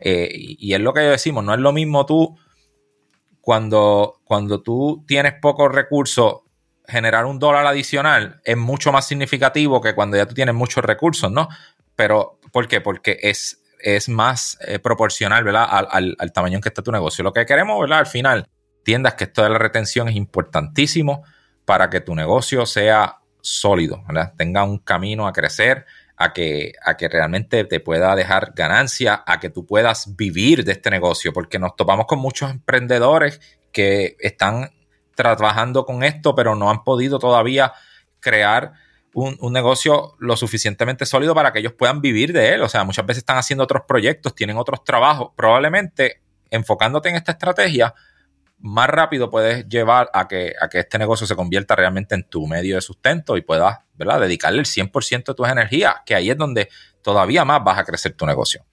Eh, 0.00 0.28
y, 0.32 0.74
es 0.74 0.80
lo 0.80 0.92
que 0.92 1.02
decimos, 1.02 1.44
no 1.44 1.54
es 1.54 1.60
lo 1.60 1.70
mismo 1.70 2.04
tú 2.04 2.36
cuando, 3.40 4.20
cuando 4.24 4.60
tú 4.60 5.04
tienes 5.06 5.34
pocos 5.34 5.72
recursos 5.72 6.40
generar 6.90 7.24
un 7.24 7.38
dólar 7.38 7.66
adicional 7.66 8.40
es 8.44 8.56
mucho 8.56 8.92
más 8.92 9.06
significativo 9.06 9.80
que 9.80 9.94
cuando 9.94 10.16
ya 10.16 10.26
tú 10.26 10.34
tienes 10.34 10.54
muchos 10.54 10.84
recursos, 10.84 11.30
¿no? 11.30 11.48
Pero, 11.96 12.38
¿por 12.52 12.68
qué? 12.68 12.80
Porque 12.80 13.18
es, 13.22 13.62
es 13.78 14.08
más 14.08 14.58
eh, 14.66 14.78
proporcional, 14.78 15.44
¿verdad? 15.44 15.66
Al, 15.70 16.32
tamaño 16.32 16.56
en 16.56 16.62
que 16.62 16.68
está 16.68 16.82
tu 16.82 16.92
negocio. 16.92 17.24
Lo 17.24 17.32
que 17.32 17.46
queremos, 17.46 17.80
¿verdad? 17.80 18.00
Al 18.00 18.06
final, 18.06 18.46
tiendas 18.84 19.14
que 19.14 19.24
esto 19.24 19.42
de 19.42 19.50
la 19.50 19.58
retención 19.58 20.08
es 20.08 20.16
importantísimo 20.16 21.24
para 21.64 21.90
que 21.90 22.00
tu 22.00 22.14
negocio 22.14 22.66
sea 22.66 23.18
sólido, 23.40 24.02
¿verdad? 24.06 24.34
Tenga 24.36 24.64
un 24.64 24.78
camino 24.78 25.26
a 25.26 25.32
crecer, 25.32 25.86
a 26.16 26.32
que, 26.32 26.72
a 26.84 26.96
que 26.96 27.08
realmente 27.08 27.64
te 27.64 27.80
pueda 27.80 28.14
dejar 28.14 28.52
ganancia, 28.54 29.22
a 29.26 29.40
que 29.40 29.50
tú 29.50 29.66
puedas 29.66 30.16
vivir 30.16 30.64
de 30.64 30.72
este 30.72 30.90
negocio, 30.90 31.32
porque 31.32 31.58
nos 31.58 31.76
topamos 31.76 32.06
con 32.06 32.18
muchos 32.18 32.50
emprendedores 32.50 33.40
que 33.72 34.16
están 34.20 34.70
trabajando 35.22 35.84
con 35.84 36.02
esto, 36.02 36.34
pero 36.34 36.54
no 36.54 36.70
han 36.70 36.84
podido 36.84 37.18
todavía 37.18 37.72
crear 38.20 38.72
un, 39.14 39.52
negocio 39.52 40.14
lo 40.18 40.36
suficientemente 40.36 41.06
sólido 41.06 41.34
para 41.34 41.52
que 41.52 41.58
ellos 41.58 41.72
puedan 41.72 42.00
vivir 42.00 42.32
de 42.32 42.54
él. 42.54 42.62
O 42.62 42.68
sea, 42.68 42.84
muchas 42.84 43.06
veces 43.06 43.22
están 43.22 43.38
haciendo 43.38 43.64
otros 43.64 43.82
proyectos, 43.86 44.34
tienen 44.34 44.56
otros 44.56 44.84
trabajos. 44.84 45.30
Probablemente 45.36 46.22
enfocándote 46.50 47.08
en 47.08 47.16
esta 47.16 47.32
estrategia, 47.32 47.94
más 48.58 48.88
rápido 48.88 49.30
puedes 49.30 49.66
llevar 49.68 50.10
a 50.12 50.28
que, 50.28 50.54
a 50.60 50.68
que 50.68 50.80
este 50.80 50.98
negocio 50.98 51.26
se 51.26 51.34
convierta 51.34 51.74
realmente 51.74 52.14
en 52.14 52.24
tu 52.24 52.46
medio 52.46 52.74
de 52.74 52.82
sustento 52.82 53.36
y 53.36 53.42
puedas 53.42 53.78
¿verdad? 53.94 54.20
dedicarle 54.20 54.60
el 54.60 54.66
100% 54.66 55.24
de 55.24 55.34
tus 55.34 55.48
energías, 55.48 55.96
que 56.04 56.14
ahí 56.14 56.30
es 56.30 56.36
donde 56.36 56.68
todavía 57.02 57.44
más 57.44 57.64
vas 57.64 57.78
a 57.78 57.84
crecer 57.84 58.12
tu 58.12 58.26
negocio. 58.26 58.64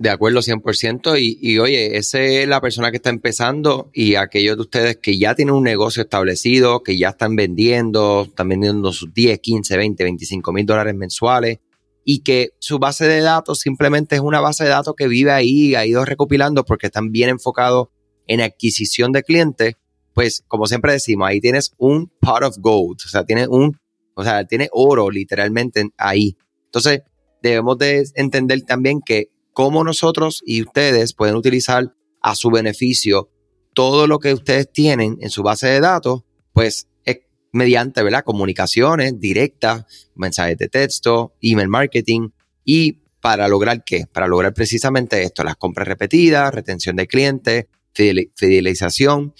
De 0.00 0.08
acuerdo, 0.08 0.40
100%. 0.40 1.20
Y, 1.20 1.38
y 1.42 1.58
oye, 1.58 1.98
esa 1.98 2.22
es 2.22 2.48
la 2.48 2.62
persona 2.62 2.90
que 2.90 2.96
está 2.96 3.10
empezando 3.10 3.90
y 3.92 4.14
aquellos 4.14 4.56
de 4.56 4.62
ustedes 4.62 4.96
que 4.96 5.18
ya 5.18 5.34
tienen 5.34 5.54
un 5.54 5.62
negocio 5.62 6.02
establecido, 6.02 6.82
que 6.82 6.96
ya 6.96 7.10
están 7.10 7.36
vendiendo, 7.36 8.22
están 8.26 8.48
vendiendo 8.48 8.94
sus 8.94 9.12
10, 9.12 9.40
15, 9.40 9.76
20, 9.76 10.02
25 10.02 10.52
mil 10.54 10.64
dólares 10.64 10.94
mensuales 10.94 11.58
y 12.02 12.20
que 12.20 12.52
su 12.60 12.78
base 12.78 13.06
de 13.06 13.20
datos 13.20 13.60
simplemente 13.60 14.14
es 14.14 14.22
una 14.22 14.40
base 14.40 14.64
de 14.64 14.70
datos 14.70 14.94
que 14.96 15.06
vive 15.06 15.32
ahí, 15.32 15.74
ha 15.74 15.84
ido 15.84 16.02
recopilando 16.06 16.64
porque 16.64 16.86
están 16.86 17.12
bien 17.12 17.28
enfocados 17.28 17.88
en 18.26 18.40
adquisición 18.40 19.12
de 19.12 19.22
clientes, 19.22 19.74
pues 20.14 20.42
como 20.48 20.64
siempre 20.64 20.94
decimos, 20.94 21.28
ahí 21.28 21.42
tienes 21.42 21.74
un 21.76 22.10
pot 22.22 22.42
of 22.42 22.56
gold, 22.56 23.00
o 23.04 23.08
sea, 23.10 23.26
tienes 23.26 23.48
un, 23.48 23.78
o 24.14 24.24
sea, 24.24 24.46
tienes 24.46 24.70
oro 24.72 25.10
literalmente 25.10 25.90
ahí. 25.98 26.38
Entonces, 26.64 27.02
debemos 27.42 27.76
de 27.76 28.08
entender 28.14 28.62
también 28.62 29.00
que 29.04 29.28
cómo 29.60 29.84
nosotros 29.84 30.42
y 30.46 30.62
ustedes 30.62 31.12
pueden 31.12 31.36
utilizar 31.36 31.94
a 32.22 32.34
su 32.34 32.50
beneficio 32.50 33.28
todo 33.74 34.06
lo 34.06 34.18
que 34.18 34.32
ustedes 34.32 34.72
tienen 34.72 35.18
en 35.20 35.28
su 35.28 35.42
base 35.42 35.66
de 35.66 35.80
datos, 35.80 36.22
pues 36.54 36.88
es 37.04 37.18
mediante 37.52 38.02
¿verdad? 38.02 38.24
comunicaciones 38.24 39.20
directas, 39.20 39.84
mensajes 40.14 40.56
de 40.56 40.70
texto, 40.70 41.34
email 41.42 41.68
marketing 41.68 42.30
y 42.64 43.02
para 43.20 43.48
lograr 43.48 43.84
qué? 43.84 44.06
Para 44.10 44.28
lograr 44.28 44.54
precisamente 44.54 45.22
esto, 45.24 45.44
las 45.44 45.56
compras 45.56 45.86
repetidas, 45.86 46.54
retención 46.54 46.96
de 46.96 47.06
clientes, 47.06 47.66
fidelización. 47.92 49.34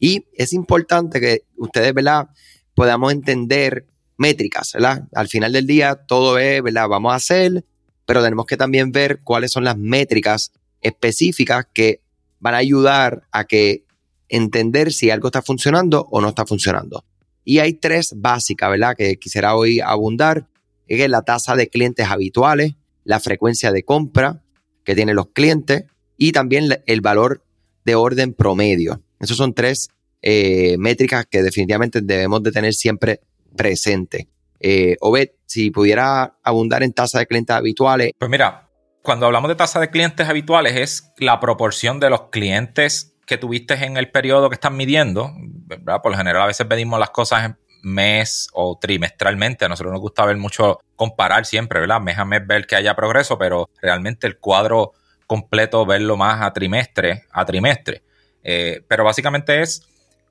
Y 0.00 0.24
es 0.32 0.54
importante 0.54 1.20
que 1.20 1.42
ustedes, 1.58 1.92
¿verdad? 1.92 2.30
Podamos 2.74 3.12
entender 3.12 3.84
métricas, 4.16 4.72
¿verdad? 4.72 5.06
Al 5.12 5.28
final 5.28 5.52
del 5.52 5.66
día 5.66 5.96
todo 5.96 6.38
es, 6.38 6.62
¿verdad? 6.62 6.88
Vamos 6.88 7.12
a 7.12 7.16
hacer 7.16 7.62
pero 8.06 8.22
tenemos 8.22 8.46
que 8.46 8.56
también 8.56 8.92
ver 8.92 9.20
cuáles 9.22 9.52
son 9.52 9.64
las 9.64 9.76
métricas 9.76 10.52
específicas 10.80 11.66
que 11.74 12.00
van 12.38 12.54
a 12.54 12.58
ayudar 12.58 13.24
a 13.32 13.44
que 13.44 13.84
entender 14.28 14.92
si 14.92 15.10
algo 15.10 15.28
está 15.28 15.42
funcionando 15.42 16.06
o 16.10 16.20
no 16.20 16.28
está 16.28 16.46
funcionando. 16.46 17.04
Y 17.44 17.58
hay 17.58 17.74
tres 17.74 18.14
básicas, 18.16 18.70
¿verdad? 18.70 18.96
Que 18.96 19.18
quisiera 19.18 19.54
hoy 19.54 19.80
abundar, 19.80 20.48
es 20.86 21.08
la 21.10 21.22
tasa 21.22 21.54
de 21.54 21.68
clientes 21.68 22.06
habituales, 22.08 22.74
la 23.04 23.20
frecuencia 23.20 23.72
de 23.72 23.84
compra 23.84 24.42
que 24.84 24.94
tienen 24.94 25.16
los 25.16 25.28
clientes, 25.28 25.84
y 26.16 26.32
también 26.32 26.82
el 26.86 27.00
valor 27.00 27.44
de 27.84 27.94
orden 27.94 28.32
promedio. 28.32 29.02
Esos 29.20 29.36
son 29.36 29.54
tres 29.54 29.90
eh, 30.22 30.76
métricas 30.78 31.26
que 31.26 31.42
definitivamente 31.42 32.00
debemos 32.00 32.42
de 32.42 32.52
tener 32.52 32.74
siempre 32.74 33.20
presente. 33.56 34.28
Eh, 34.60 34.96
Obed, 35.00 35.30
si 35.46 35.70
pudiera 35.70 36.36
abundar 36.42 36.82
en 36.82 36.92
tasa 36.92 37.18
de 37.18 37.26
clientes 37.26 37.54
habituales. 37.54 38.12
Pues 38.18 38.30
mira, 38.30 38.68
cuando 39.02 39.26
hablamos 39.26 39.48
de 39.48 39.54
tasa 39.54 39.80
de 39.80 39.90
clientes 39.90 40.28
habituales 40.28 40.76
es 40.76 41.12
la 41.18 41.38
proporción 41.40 42.00
de 42.00 42.10
los 42.10 42.22
clientes 42.30 43.14
que 43.26 43.38
tuviste 43.38 43.74
en 43.74 43.96
el 43.96 44.10
periodo 44.10 44.48
que 44.48 44.54
están 44.54 44.76
midiendo. 44.76 45.32
¿verdad? 45.36 46.00
Por 46.02 46.12
lo 46.12 46.18
general 46.18 46.42
a 46.42 46.46
veces 46.46 46.66
pedimos 46.66 46.98
las 46.98 47.10
cosas 47.10 47.44
en 47.44 47.58
mes 47.82 48.48
o 48.52 48.78
trimestralmente. 48.80 49.64
A 49.64 49.68
nosotros 49.68 49.92
nos 49.92 50.00
gusta 50.00 50.24
ver 50.24 50.36
mucho, 50.36 50.80
comparar 50.96 51.46
siempre, 51.46 51.80
¿verdad? 51.80 52.00
Mes 52.00 52.18
a 52.18 52.24
mes 52.24 52.44
ver 52.46 52.66
que 52.66 52.76
haya 52.76 52.96
progreso, 52.96 53.38
pero 53.38 53.70
realmente 53.80 54.26
el 54.26 54.38
cuadro 54.38 54.92
completo 55.26 55.84
verlo 55.84 56.16
más 56.16 56.42
a 56.42 56.52
trimestre 56.52 57.24
a 57.30 57.44
trimestre. 57.44 58.02
Eh, 58.42 58.84
pero 58.86 59.04
básicamente 59.04 59.60
es 59.60 59.82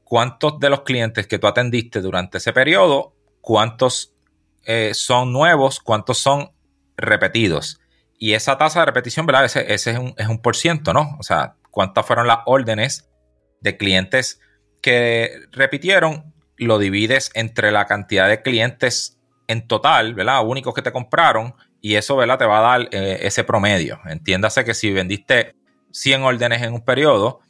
cuántos 0.04 0.60
de 0.60 0.70
los 0.70 0.82
clientes 0.82 1.28
que 1.28 1.40
tú 1.40 1.48
atendiste 1.48 2.02
durante 2.02 2.38
ese 2.38 2.54
periodo, 2.54 3.14
cuántos 3.42 4.15
eh, 4.66 4.92
son 4.94 5.32
nuevos, 5.32 5.80
cuántos 5.80 6.18
son 6.18 6.52
repetidos. 6.98 7.80
Y 8.18 8.34
esa 8.34 8.58
tasa 8.58 8.80
de 8.80 8.86
repetición, 8.86 9.26
¿verdad? 9.26 9.46
Ese, 9.46 9.74
es, 9.74 9.88
un, 9.88 10.14
es 10.18 10.28
un 10.28 10.42
por 10.42 10.56
ciento, 10.56 10.94
¿no? 10.94 11.16
O 11.20 11.24
sea, 11.24 11.56
cuántas 11.72 12.06
fueron 12.06 12.28
las 12.28 12.40
órdenes 12.46 13.10
de 13.62 13.78
clientes 13.78 14.40
que 14.82 15.42
repitieron, 15.52 16.34
lo 16.58 16.80
divides 16.80 17.32
entre 17.34 17.72
la 17.72 17.86
cantidad 17.86 18.30
de 18.30 18.42
clientes 18.42 19.20
en 19.48 19.68
total, 19.68 20.14
¿verdad? 20.14 20.46
Únicos 20.46 20.74
que 20.74 20.82
te 20.82 20.92
compraron 20.92 21.56
y 21.82 21.96
eso, 21.96 22.16
¿verdad? 22.16 22.38
Te 22.38 22.46
va 22.46 22.60
a 22.60 22.78
dar 22.80 22.90
eh, 22.92 23.20
ese 23.22 23.44
promedio. 23.44 24.00
Entiéndase 24.06 24.64
que 24.64 24.74
si 24.74 24.92
vendiste 24.92 25.56
100 25.92 26.24
órdenes 26.24 26.62
en 26.62 26.74
un 26.74 26.84
periodo, 26.84 27.42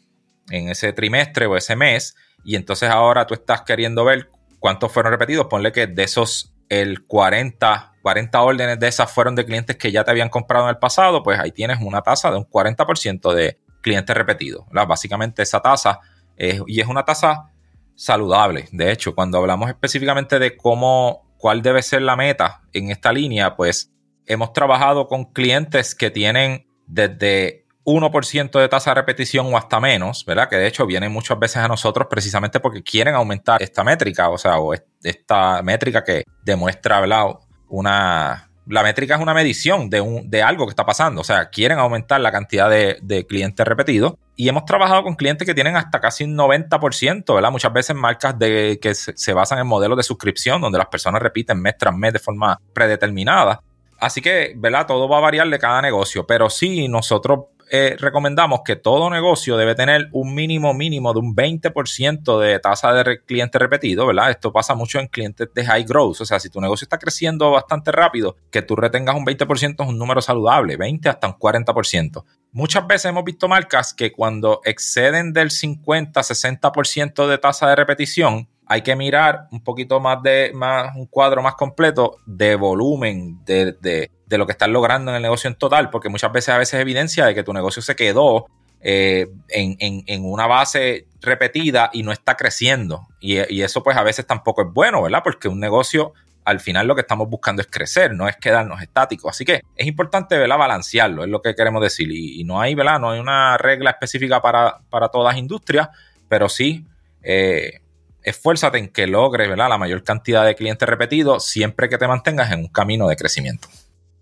en 0.49 0.69
ese 0.69 0.93
trimestre 0.93 1.45
o 1.45 1.56
ese 1.56 1.75
mes, 1.75 2.15
y 2.43 2.56
entonces 2.56 2.89
ahora 2.89 3.28
tú 3.28 3.34
estás 3.34 3.62
queriendo 3.62 4.04
ver 4.04 4.30
cuántos 4.60 4.91
fueron 4.91 5.12
repetidos, 5.12 5.47
ponle 5.47 5.71
que 5.71 5.88
de 5.88 6.04
esos 6.04 6.54
el 6.69 7.06
40, 7.06 7.93
40 8.01 8.41
órdenes 8.41 8.80
de 8.80 8.88
esas 8.88 9.12
fueron 9.12 9.36
de 9.36 9.45
clientes 9.45 9.75
que 9.75 9.91
ya 9.91 10.04
te 10.04 10.12
habían 10.12 10.30
comprado 10.30 10.65
en 10.65 10.69
el 10.69 10.78
pasado, 10.78 11.23
pues 11.23 11.39
ahí 11.39 11.51
tienes 11.51 11.80
una 11.82 12.01
tasa 12.01 12.32
de 12.32 12.38
un 12.38 12.45
40% 12.45 13.34
de 13.34 13.60
clientes 13.82 14.15
repetidos. 14.15 14.65
Básicamente 14.71 15.43
esa 15.43 15.62
tasa, 15.62 15.99
es, 16.36 16.62
y 16.67 16.82
es 16.82 16.88
una 16.88 17.06
tasa 17.06 17.51
saludable. 17.95 18.67
De 18.71 18.91
hecho, 18.91 19.15
cuando 19.15 19.38
hablamos 19.38 19.69
específicamente 19.69 20.39
de 20.39 20.58
cómo, 20.58 21.34
cuál 21.38 21.62
debe 21.62 21.82
ser 21.82 22.01
la 22.01 22.15
meta 22.15 22.62
en 22.73 22.91
esta 22.91 23.12
línea, 23.13 23.56
pues 23.56 23.91
hemos 24.25 24.54
trabajado 24.54 25.08
con 25.08 25.25
clientes 25.25 25.95
que 25.95 26.10
tienen 26.10 26.67
desde 26.88 27.64
1% 27.85 28.59
de 28.59 28.67
tasa 28.67 28.91
de 28.91 28.95
repetición 28.95 29.53
o 29.53 29.57
hasta 29.57 29.79
menos, 29.79 30.25
¿verdad? 30.25 30.49
Que 30.49 30.57
de 30.57 30.67
hecho 30.67 30.85
vienen 30.85 31.11
muchas 31.11 31.37
veces 31.37 31.57
a 31.57 31.67
nosotros 31.67 32.07
precisamente 32.09 32.59
porque 32.59 32.83
quieren 32.83 33.15
aumentar 33.15 33.61
esta 33.61 33.83
métrica, 33.83 34.29
o 34.29 34.37
sea, 34.37 34.59
o 34.59 34.73
esta 35.03 35.61
métrica 35.61 36.03
que 36.03 36.23
demuestra, 36.43 36.99
¿verdad? 36.99 37.25
Una... 37.69 38.49
La 38.67 38.81
métrica 38.81 39.13
es 39.13 39.21
una 39.21 39.35
medición 39.35 39.91
de, 39.91 40.01
un, 40.01 40.27
de 40.27 40.41
algo 40.41 40.65
que 40.65 40.71
está 40.71 40.83
pasando, 40.83 41.21
o 41.21 41.23
sea, 41.23 41.49
quieren 41.51 41.77
aumentar 41.77 42.19
la 42.19 42.31
cantidad 42.31 42.67
de, 42.67 43.25
clientes 43.29 43.63
repetidos 43.63 44.15
y 44.35 44.49
hemos 44.49 44.65
trabajado 44.65 45.03
con 45.03 45.13
clientes 45.13 45.45
que 45.45 45.53
tienen 45.53 45.75
hasta 45.75 46.01
casi 46.01 46.23
un 46.23 46.35
90%, 46.35 47.35
¿verdad? 47.35 47.51
Muchas 47.51 47.71
veces 47.71 47.95
marcas 47.95 48.39
de, 48.39 48.79
que 48.81 48.95
se, 48.95 49.15
se 49.15 49.33
basan 49.33 49.59
en 49.59 49.67
modelos 49.67 49.97
de 49.97 50.01
suscripción 50.01 50.61
donde 50.61 50.79
las 50.79 50.87
personas 50.87 51.21
repiten 51.21 51.61
mes 51.61 51.75
tras 51.77 51.95
mes 51.95 52.13
de 52.13 52.17
forma 52.17 52.59
predeterminada. 52.73 53.61
Así 53.99 54.19
que, 54.19 54.53
¿verdad? 54.57 54.87
Todo 54.87 55.07
va 55.07 55.19
a 55.19 55.21
variar 55.21 55.47
de 55.47 55.59
cada 55.59 55.79
negocio, 55.83 56.25
pero 56.25 56.49
sí 56.49 56.87
nosotros 56.87 57.41
eh, 57.71 57.95
recomendamos 57.99 58.62
que 58.63 58.75
todo 58.75 59.10
negocio 59.10 59.58
debe 59.58 59.75
tener 59.75 60.10
un 60.12 60.36
mínimo 60.36 60.73
mínimo 60.73 61.13
de 61.13 61.19
un 61.19 61.36
20% 61.36 62.39
de 62.39 62.60
tasa 62.60 62.93
de 62.93 63.23
cliente 63.23 63.58
repetido, 63.58 64.06
¿verdad? 64.06 64.30
Esto 64.30 64.51
pasa 64.51 64.75
mucho 64.75 64.99
en 64.99 65.08
clientes 65.08 65.49
de 65.54 65.65
high 65.65 65.84
growth, 65.84 66.21
o 66.21 66.25
sea, 66.25 66.39
si 66.39 66.49
tu 66.49 66.62
negocio 66.62 66.86
está 66.86 66.97
creciendo 66.97 67.51
bastante 67.51 67.91
rápido, 67.91 68.36
que 68.51 68.62
tú 68.62 68.75
retengas 68.75 69.15
un 69.15 69.25
20% 69.25 69.84
es 69.84 69.89
un 69.89 69.97
número 69.97 70.21
saludable, 70.21 70.78
20 70.78 71.10
hasta 71.10 71.28
un 71.28 71.34
40%. 71.34 72.23
Muchas 72.51 72.88
veces 72.88 73.06
hemos 73.06 73.23
visto 73.23 73.47
marcas 73.47 73.93
que 73.93 74.12
cuando 74.12 74.62
exceden 74.63 75.34
del 75.34 75.49
50-60% 75.49 77.28
de 77.28 77.38
tasa 77.38 77.67
de 77.67 77.75
repetición, 77.75 78.47
hay 78.67 78.82
que 78.82 78.95
mirar 78.95 79.47
un 79.51 79.63
poquito 79.63 79.99
más 79.99 80.21
de 80.23 80.51
más 80.54 80.95
un 80.95 81.06
cuadro 81.06 81.41
más 81.41 81.56
completo 81.56 82.17
de 82.25 82.56
volumen 82.56 83.43
de, 83.45 83.73
de, 83.73 84.12
de, 84.25 84.38
lo 84.38 84.45
que 84.45 84.54
estás 84.54 84.69
logrando 84.69 85.12
en 85.12 85.17
el 85.17 85.21
negocio 85.21 85.47
en 85.47 85.56
total, 85.56 85.89
porque 85.89 86.10
muchas 86.10 86.32
veces 86.32 86.49
a 86.49 86.58
veces 86.58 86.80
evidencia 86.80 87.25
de 87.25 87.36
que 87.36 87.43
tu 87.43 87.54
negocio 87.54 87.82
se 87.82 87.95
quedó 87.95 88.47
eh, 88.82 89.28
en, 89.49 89.75
en, 89.80 90.04
en, 90.08 90.25
una 90.25 90.47
base 90.47 91.08
repetida 91.21 91.89
y 91.93 92.04
no 92.04 92.12
está 92.12 92.36
creciendo. 92.36 93.08
Y, 93.19 93.38
y, 93.54 93.62
eso 93.62 93.84
pues 93.84 93.97
a 93.97 94.04
veces 94.04 94.28
tampoco 94.28 94.62
es 94.62 94.67
bueno, 94.71 95.01
¿verdad? 95.01 95.21
Porque 95.23 95.47
un 95.47 95.60
negocio 95.60 96.13
al 96.43 96.60
final 96.60 96.86
lo 96.86 96.93
que 96.93 97.01
estamos 97.01 97.28
buscando 97.28 97.63
es 97.63 97.67
crecer, 97.67 98.13
no 98.13 98.28
es 98.28 98.38
quedarnos 98.38 98.82
estáticos. 98.82 99.32
Así 99.32 99.43
que 99.43 99.62
es 99.75 99.88
importante, 99.88 100.38
¿verdad? 100.38 100.58
Balancearlo, 100.58 101.23
es 101.23 101.30
lo 101.30 101.41
que 101.41 101.56
queremos 101.56 101.82
decir. 101.82 102.10
Y, 102.12 102.43
no 102.43 102.62
hay, 102.62 102.75
¿verdad? 102.75 102.99
No 102.99 103.12
hay 103.12 103.19
una 103.19 103.58
regla 103.58 103.91
específica 103.91 104.41
para, 104.41 104.80
para 104.89 105.10
todas 105.10 105.34
las 105.34 105.39
industrias, 105.39 105.89
pero 106.30 106.49
sí... 106.49 106.86
Eh, 107.28 107.80
esfuérzate 108.25 108.77
en 108.77 108.89
que 108.89 109.07
logres 109.07 109.47
¿verdad? 109.47 109.69
la 109.69 109.77
mayor 109.77 110.03
cantidad 110.03 110.45
de 110.45 110.55
clientes 110.55 110.88
repetidos 110.88 111.45
siempre 111.45 111.88
que 111.89 111.97
te 111.97 112.07
mantengas 112.07 112.51
en 112.51 112.59
un 112.59 112.67
camino 112.67 113.07
de 113.07 113.15
crecimiento. 113.15 113.67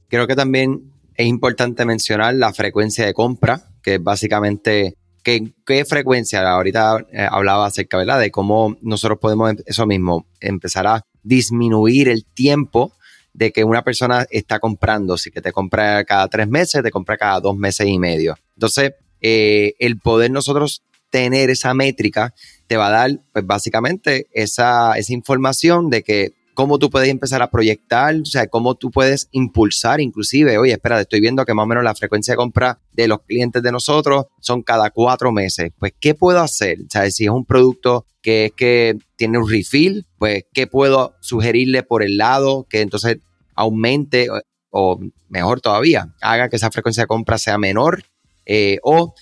Creo 0.09 0.27
que 0.27 0.35
también 0.35 0.91
es 1.15 1.27
importante 1.27 1.85
mencionar 1.85 2.35
la 2.35 2.53
frecuencia 2.53 3.05
de 3.05 3.13
compra, 3.13 3.69
que 3.81 3.95
es 3.95 4.03
básicamente 4.03 4.97
¿Qué, 5.23 5.53
¿Qué, 5.65 5.85
frecuencia? 5.85 6.41
Ahorita 6.49 6.97
eh, 7.13 7.25
hablaba 7.29 7.65
acerca, 7.65 7.97
¿verdad? 7.97 8.19
De 8.19 8.29
cómo 8.29 8.75
nosotros 8.81 9.19
podemos, 9.19 9.51
em, 9.51 9.57
eso 9.65 9.85
mismo, 9.85 10.27
empezar 10.41 10.85
a 10.85 11.05
disminuir 11.23 12.09
el 12.09 12.25
tiempo 12.25 12.91
de 13.31 13.53
que 13.53 13.63
una 13.63 13.83
persona 13.83 14.27
está 14.29 14.59
comprando. 14.59 15.17
Si 15.17 15.31
que 15.31 15.41
te 15.41 15.53
compra 15.53 16.03
cada 16.03 16.27
tres 16.27 16.49
meses, 16.49 16.83
te 16.83 16.91
compra 16.91 17.15
cada 17.15 17.39
dos 17.39 17.55
meses 17.55 17.87
y 17.87 17.97
medio. 17.99 18.35
Entonces, 18.55 18.95
eh, 19.21 19.75
el 19.79 19.97
poder 19.97 20.29
nosotros 20.29 20.83
tener 21.09 21.49
esa 21.49 21.73
métrica 21.73 22.33
te 22.67 22.77
va 22.77 22.87
a 22.87 22.91
dar, 22.91 23.19
pues 23.31 23.45
básicamente, 23.45 24.27
esa, 24.31 24.97
esa 24.97 25.13
información 25.13 25.89
de 25.89 26.03
que 26.03 26.33
cómo 26.53 26.77
tú 26.79 26.89
puedes 26.89 27.09
empezar 27.09 27.41
a 27.41 27.49
proyectar, 27.49 28.15
o 28.15 28.25
sea, 28.25 28.47
cómo 28.47 28.75
tú 28.75 28.91
puedes 28.91 29.27
impulsar 29.31 30.01
inclusive, 30.01 30.57
oye, 30.57 30.73
espera, 30.73 31.01
estoy 31.01 31.19
viendo 31.19 31.45
que 31.45 31.53
más 31.53 31.63
o 31.63 31.67
menos 31.67 31.83
la 31.83 31.95
frecuencia 31.95 32.33
de 32.33 32.37
compra 32.37 32.79
de 32.93 33.07
los 33.07 33.21
clientes 33.21 33.63
de 33.63 33.71
nosotros 33.71 34.25
son 34.39 34.61
cada 34.61 34.89
cuatro 34.91 35.31
meses. 35.31 35.71
Pues, 35.79 35.93
¿qué 35.99 36.13
puedo 36.13 36.39
hacer? 36.39 36.79
O 36.81 36.89
sea, 36.89 37.09
si 37.09 37.25
es 37.25 37.29
un 37.29 37.45
producto 37.45 38.05
que 38.21 38.45
es 38.45 38.51
que 38.53 38.97
tiene 39.15 39.37
un 39.37 39.49
refill, 39.49 40.05
pues, 40.17 40.43
¿qué 40.53 40.67
puedo 40.67 41.15
sugerirle 41.21 41.83
por 41.83 42.03
el 42.03 42.17
lado 42.17 42.67
que 42.69 42.81
entonces 42.81 43.17
aumente 43.55 44.27
o, 44.69 44.99
mejor 45.29 45.61
todavía, 45.61 46.13
haga 46.21 46.49
que 46.49 46.55
esa 46.55 46.71
frecuencia 46.71 47.03
de 47.03 47.07
compra 47.07 47.37
sea 47.37 47.57
menor? 47.57 48.03
Eh, 48.45 48.79
o 48.83 49.13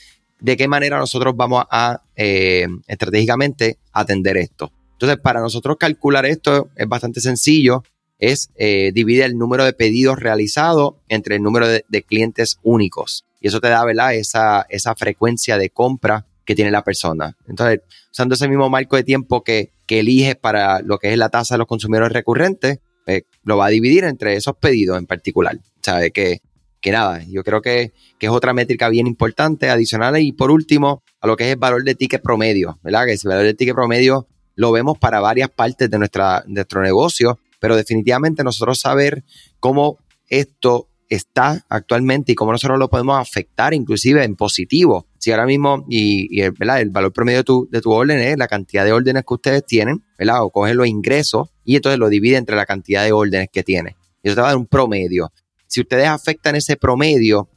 de 0.42 0.58
qué 0.58 0.68
manera 0.68 0.98
nosotros 0.98 1.36
vamos 1.38 1.64
a 1.70 2.02
eh, 2.16 2.68
estratégicamente 2.88 3.78
atender 3.94 4.38
esto. 4.38 4.72
Entonces, 4.94 5.20
para 5.20 5.40
nosotros 5.40 5.78
calcular 5.80 6.26
esto 6.26 6.70
es 6.76 6.88
bastante 6.88 7.22
sencillo, 7.22 7.84
es 8.20 8.52
eh, 8.56 8.92
dividir 8.94 9.24
el 9.24 9.38
número 9.38 9.66
de 9.66 9.74
pedidos 9.74 10.20
realizados 10.20 10.96
entre 11.10 11.38
el 11.38 11.44
número 11.44 11.68
de, 11.68 12.04
clientes 12.04 12.60
únicos. 12.62 13.26
Y 13.40 13.48
eso 13.48 13.60
te 13.60 13.70
da, 13.70 13.84
¿verdad? 13.84 14.14
Esa, 14.14 14.66
esa 14.70 14.96
frecuencia 14.96 15.58
de 15.58 15.70
compra 15.70 16.28
que 16.46 16.54
tiene 16.54 16.70
la 16.70 16.84
persona. 16.84 17.36
Entonces, 17.48 17.82
usando 18.12 18.36
ese 18.36 18.48
mismo 18.48 18.70
marco 18.70 18.96
de 18.96 19.04
tiempo 19.04 19.44
que, 19.44 19.72
que 19.88 20.02
eliges 20.02 20.36
para 20.36 20.82
lo 20.82 21.00
que 21.00 21.12
es 21.12 21.18
la 21.18 21.30
tasa 21.30 21.56
de 21.56 21.60
los 21.60 21.68
consumidores 21.68 22.12
recurrentes, 22.12 22.80
pues, 23.06 23.24
lo 23.44 23.58
va 23.58 23.68
a 23.68 23.70
dividir 23.70 24.04
entre 24.04 24.36
esos 24.36 24.56
pedidos 24.58 24.98
en 25.00 25.08
particular. 25.08 25.56
O 25.56 25.82
sea, 25.82 26.08
que 26.12 26.42
que 26.82 26.92
nada, 26.92 27.24
yo 27.28 27.44
creo 27.44 27.62
que, 27.62 27.94
es 28.20 28.30
otra 28.30 28.54
métrica 28.54 28.90
bien 28.90 29.08
importante, 29.08 29.70
adicional. 29.70 30.20
Y 30.20 30.32
por 30.32 30.52
último, 30.52 31.04
a 31.22 31.28
lo 31.28 31.38
que 31.38 31.46
es 31.46 31.54
el 31.54 31.60
valor 31.60 31.84
de 31.84 31.96
ticket 31.96 32.22
promedio, 32.22 32.80
¿verdad? 32.84 33.06
Que 33.06 33.14
ese 33.14 33.28
valor 33.28 33.46
de 33.46 33.54
ticket 33.54 33.74
promedio 33.74 34.28
lo 34.56 34.72
vemos 34.72 34.98
para 34.98 35.20
varias 35.20 35.50
partes 35.50 35.90
de, 35.90 35.98
nuestra, 35.98 36.44
nuestro 36.48 36.82
negocio, 36.82 37.40
pero 37.60 37.76
definitivamente 37.76 38.44
nosotros 38.44 38.80
saber 38.80 39.24
cómo 39.60 39.98
esto 40.28 40.88
está 41.10 41.66
actualmente 41.68 42.32
y 42.32 42.36
cómo 42.36 42.54
nosotros 42.54 42.80
lo 42.80 42.90
podemos 42.90 43.20
afectar 43.20 43.74
inclusive 43.74 44.24
en 44.24 44.36
positivo. 44.36 45.08
Si 45.18 45.32
ahora 45.32 45.46
mismo, 45.46 45.86
y, 45.90 46.42
el, 46.42 46.52
¿verdad? 46.52 46.80
el 46.80 46.90
valor 46.90 47.12
promedio 47.12 47.40
de 47.40 47.44
tu, 47.44 47.68
de 47.70 47.82
tu 47.82 47.92
orden 47.92 48.20
es 48.20 48.38
la 48.38 48.48
cantidad 48.48 48.86
de 48.86 48.94
órdenes 48.94 49.24
que 49.28 49.34
ustedes 49.34 49.66
tienen, 49.66 50.04
¿verdad? 50.18 50.44
O 50.44 50.52
cogen 50.52 50.78
los 50.78 50.88
ingresos 50.88 51.50
y 51.66 51.76
entonces 51.76 52.00
lo 52.00 52.08
divide 52.08 52.38
entre 52.38 52.56
la 52.56 52.66
cantidad 52.66 53.04
de 53.04 53.12
órdenes 53.12 53.50
que 53.52 53.62
tiene. 53.62 53.98
Y 54.24 54.30
eso 54.30 54.36
te 54.36 54.42
va 54.42 54.48
a 54.48 54.52
dar 54.52 54.58
un 54.58 54.68
promedio. 54.68 55.32
Si 55.72 55.80
ustedes 55.80 56.10
afectan 56.10 56.58
ese 56.58 56.76
promedio 56.76 57.50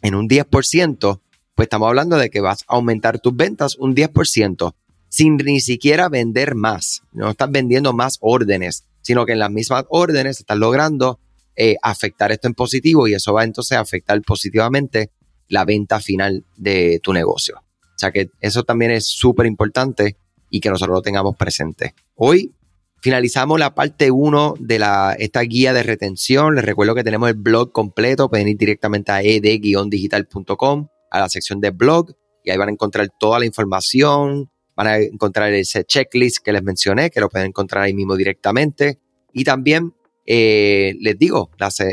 en 0.00 0.14
un 0.14 0.28
10%, 0.28 1.20
pues 1.56 1.66
estamos 1.66 1.88
hablando 1.88 2.16
de 2.16 2.30
que 2.30 2.40
vas 2.40 2.62
a 2.68 2.76
aumentar 2.76 3.18
tus 3.18 3.34
ventas 3.34 3.74
un 3.74 3.96
10% 3.96 4.74
sin 5.08 5.36
ni 5.38 5.58
siquiera 5.58 6.08
vender 6.08 6.54
más. 6.54 7.02
No 7.10 7.30
estás 7.30 7.50
vendiendo 7.50 7.92
más 7.92 8.18
órdenes, 8.20 8.84
sino 9.00 9.26
que 9.26 9.32
en 9.32 9.40
las 9.40 9.50
mismas 9.50 9.86
órdenes 9.88 10.38
estás 10.38 10.56
logrando 10.56 11.18
eh, 11.56 11.74
afectar 11.82 12.30
esto 12.30 12.46
en 12.46 12.54
positivo 12.54 13.08
y 13.08 13.14
eso 13.14 13.32
va 13.32 13.42
entonces 13.42 13.76
a 13.76 13.80
afectar 13.80 14.22
positivamente 14.22 15.10
la 15.48 15.64
venta 15.64 15.98
final 15.98 16.44
de 16.56 17.00
tu 17.02 17.12
negocio. 17.12 17.56
O 17.56 17.98
sea 17.98 18.12
que 18.12 18.30
eso 18.38 18.62
también 18.62 18.92
es 18.92 19.08
súper 19.08 19.46
importante 19.46 20.16
y 20.48 20.60
que 20.60 20.70
nosotros 20.70 20.94
lo 20.94 21.02
tengamos 21.02 21.34
presente. 21.34 21.96
Hoy 22.14 22.54
finalizamos 23.00 23.58
la 23.58 23.74
parte 23.74 24.10
1 24.10 24.54
de 24.58 24.78
la, 24.78 25.14
esta 25.18 25.40
guía 25.40 25.72
de 25.72 25.82
retención. 25.82 26.54
Les 26.54 26.64
recuerdo 26.64 26.94
que 26.94 27.04
tenemos 27.04 27.28
el 27.28 27.36
blog 27.36 27.72
completo. 27.72 28.28
Pueden 28.28 28.48
ir 28.48 28.56
directamente 28.56 29.12
a 29.12 29.22
ed-digital.com 29.22 30.88
a 31.10 31.20
la 31.20 31.28
sección 31.28 31.60
de 31.60 31.70
blog 31.70 32.12
y 32.44 32.50
ahí 32.50 32.58
van 32.58 32.68
a 32.68 32.72
encontrar 32.72 33.08
toda 33.18 33.38
la 33.38 33.46
información. 33.46 34.50
Van 34.76 34.86
a 34.86 34.98
encontrar 34.98 35.52
ese 35.52 35.84
checklist 35.84 36.38
que 36.38 36.52
les 36.52 36.62
mencioné, 36.62 37.10
que 37.10 37.20
lo 37.20 37.28
pueden 37.28 37.48
encontrar 37.48 37.84
ahí 37.84 37.94
mismo 37.94 38.16
directamente. 38.16 38.98
Y 39.32 39.44
también 39.44 39.94
eh, 40.24 40.94
les 41.00 41.18
digo, 41.18 41.50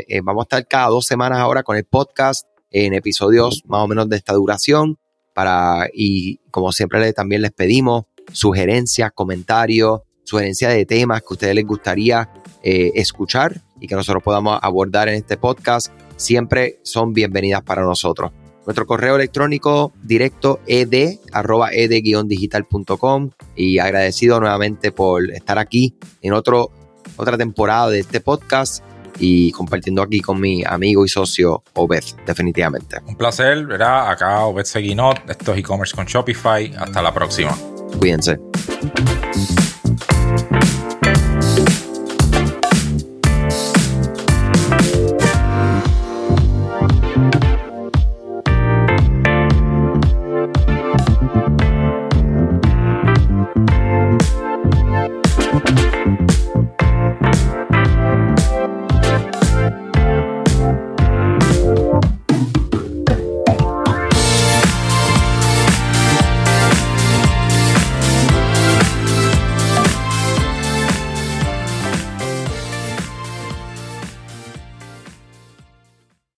eh, 0.08 0.20
vamos 0.22 0.42
a 0.42 0.44
estar 0.44 0.68
cada 0.68 0.88
dos 0.88 1.06
semanas 1.06 1.38
ahora 1.38 1.62
con 1.62 1.76
el 1.76 1.84
podcast 1.84 2.46
en 2.70 2.94
episodios 2.94 3.62
más 3.66 3.82
o 3.82 3.88
menos 3.88 4.08
de 4.08 4.16
esta 4.16 4.34
duración. 4.34 4.98
Para, 5.34 5.88
y 5.92 6.38
como 6.50 6.72
siempre 6.72 7.12
también 7.12 7.42
les 7.42 7.52
pedimos 7.52 8.04
sugerencias, 8.32 9.12
comentarios, 9.12 10.00
sugerencias 10.26 10.74
de 10.74 10.84
temas 10.84 11.20
que 11.20 11.28
a 11.30 11.32
ustedes 11.34 11.54
les 11.54 11.64
gustaría 11.64 12.28
eh, 12.62 12.92
escuchar 12.96 13.62
y 13.80 13.86
que 13.86 13.94
nosotros 13.94 14.22
podamos 14.22 14.58
abordar 14.60 15.08
en 15.08 15.14
este 15.14 15.36
podcast, 15.36 15.92
siempre 16.16 16.80
son 16.82 17.12
bienvenidas 17.12 17.62
para 17.62 17.82
nosotros. 17.82 18.32
Nuestro 18.64 18.86
correo 18.86 19.14
electrónico 19.14 19.92
directo 20.02 20.60
ed, 20.66 21.18
arroba 21.32 21.70
ed-digital.com 21.72 23.30
y 23.54 23.78
agradecido 23.78 24.40
nuevamente 24.40 24.90
por 24.90 25.30
estar 25.30 25.58
aquí 25.58 25.94
en 26.20 26.32
otro, 26.32 26.72
otra 27.16 27.38
temporada 27.38 27.90
de 27.90 28.00
este 28.00 28.20
podcast 28.20 28.82
y 29.20 29.52
compartiendo 29.52 30.02
aquí 30.02 30.20
con 30.20 30.40
mi 30.40 30.64
amigo 30.64 31.04
y 31.04 31.08
socio 31.08 31.62
Obed, 31.74 32.02
definitivamente. 32.26 32.98
Un 33.06 33.16
placer, 33.16 33.64
¿verdad? 33.66 34.10
Acá 34.10 34.44
Obed 34.44 34.64
Seguinot, 34.64 35.30
esto 35.30 35.52
es 35.52 35.60
e-commerce 35.60 35.94
con 35.94 36.06
Shopify. 36.06 36.74
Hasta 36.76 37.00
la 37.00 37.14
próxima. 37.14 37.56
Cuídense. 37.98 38.38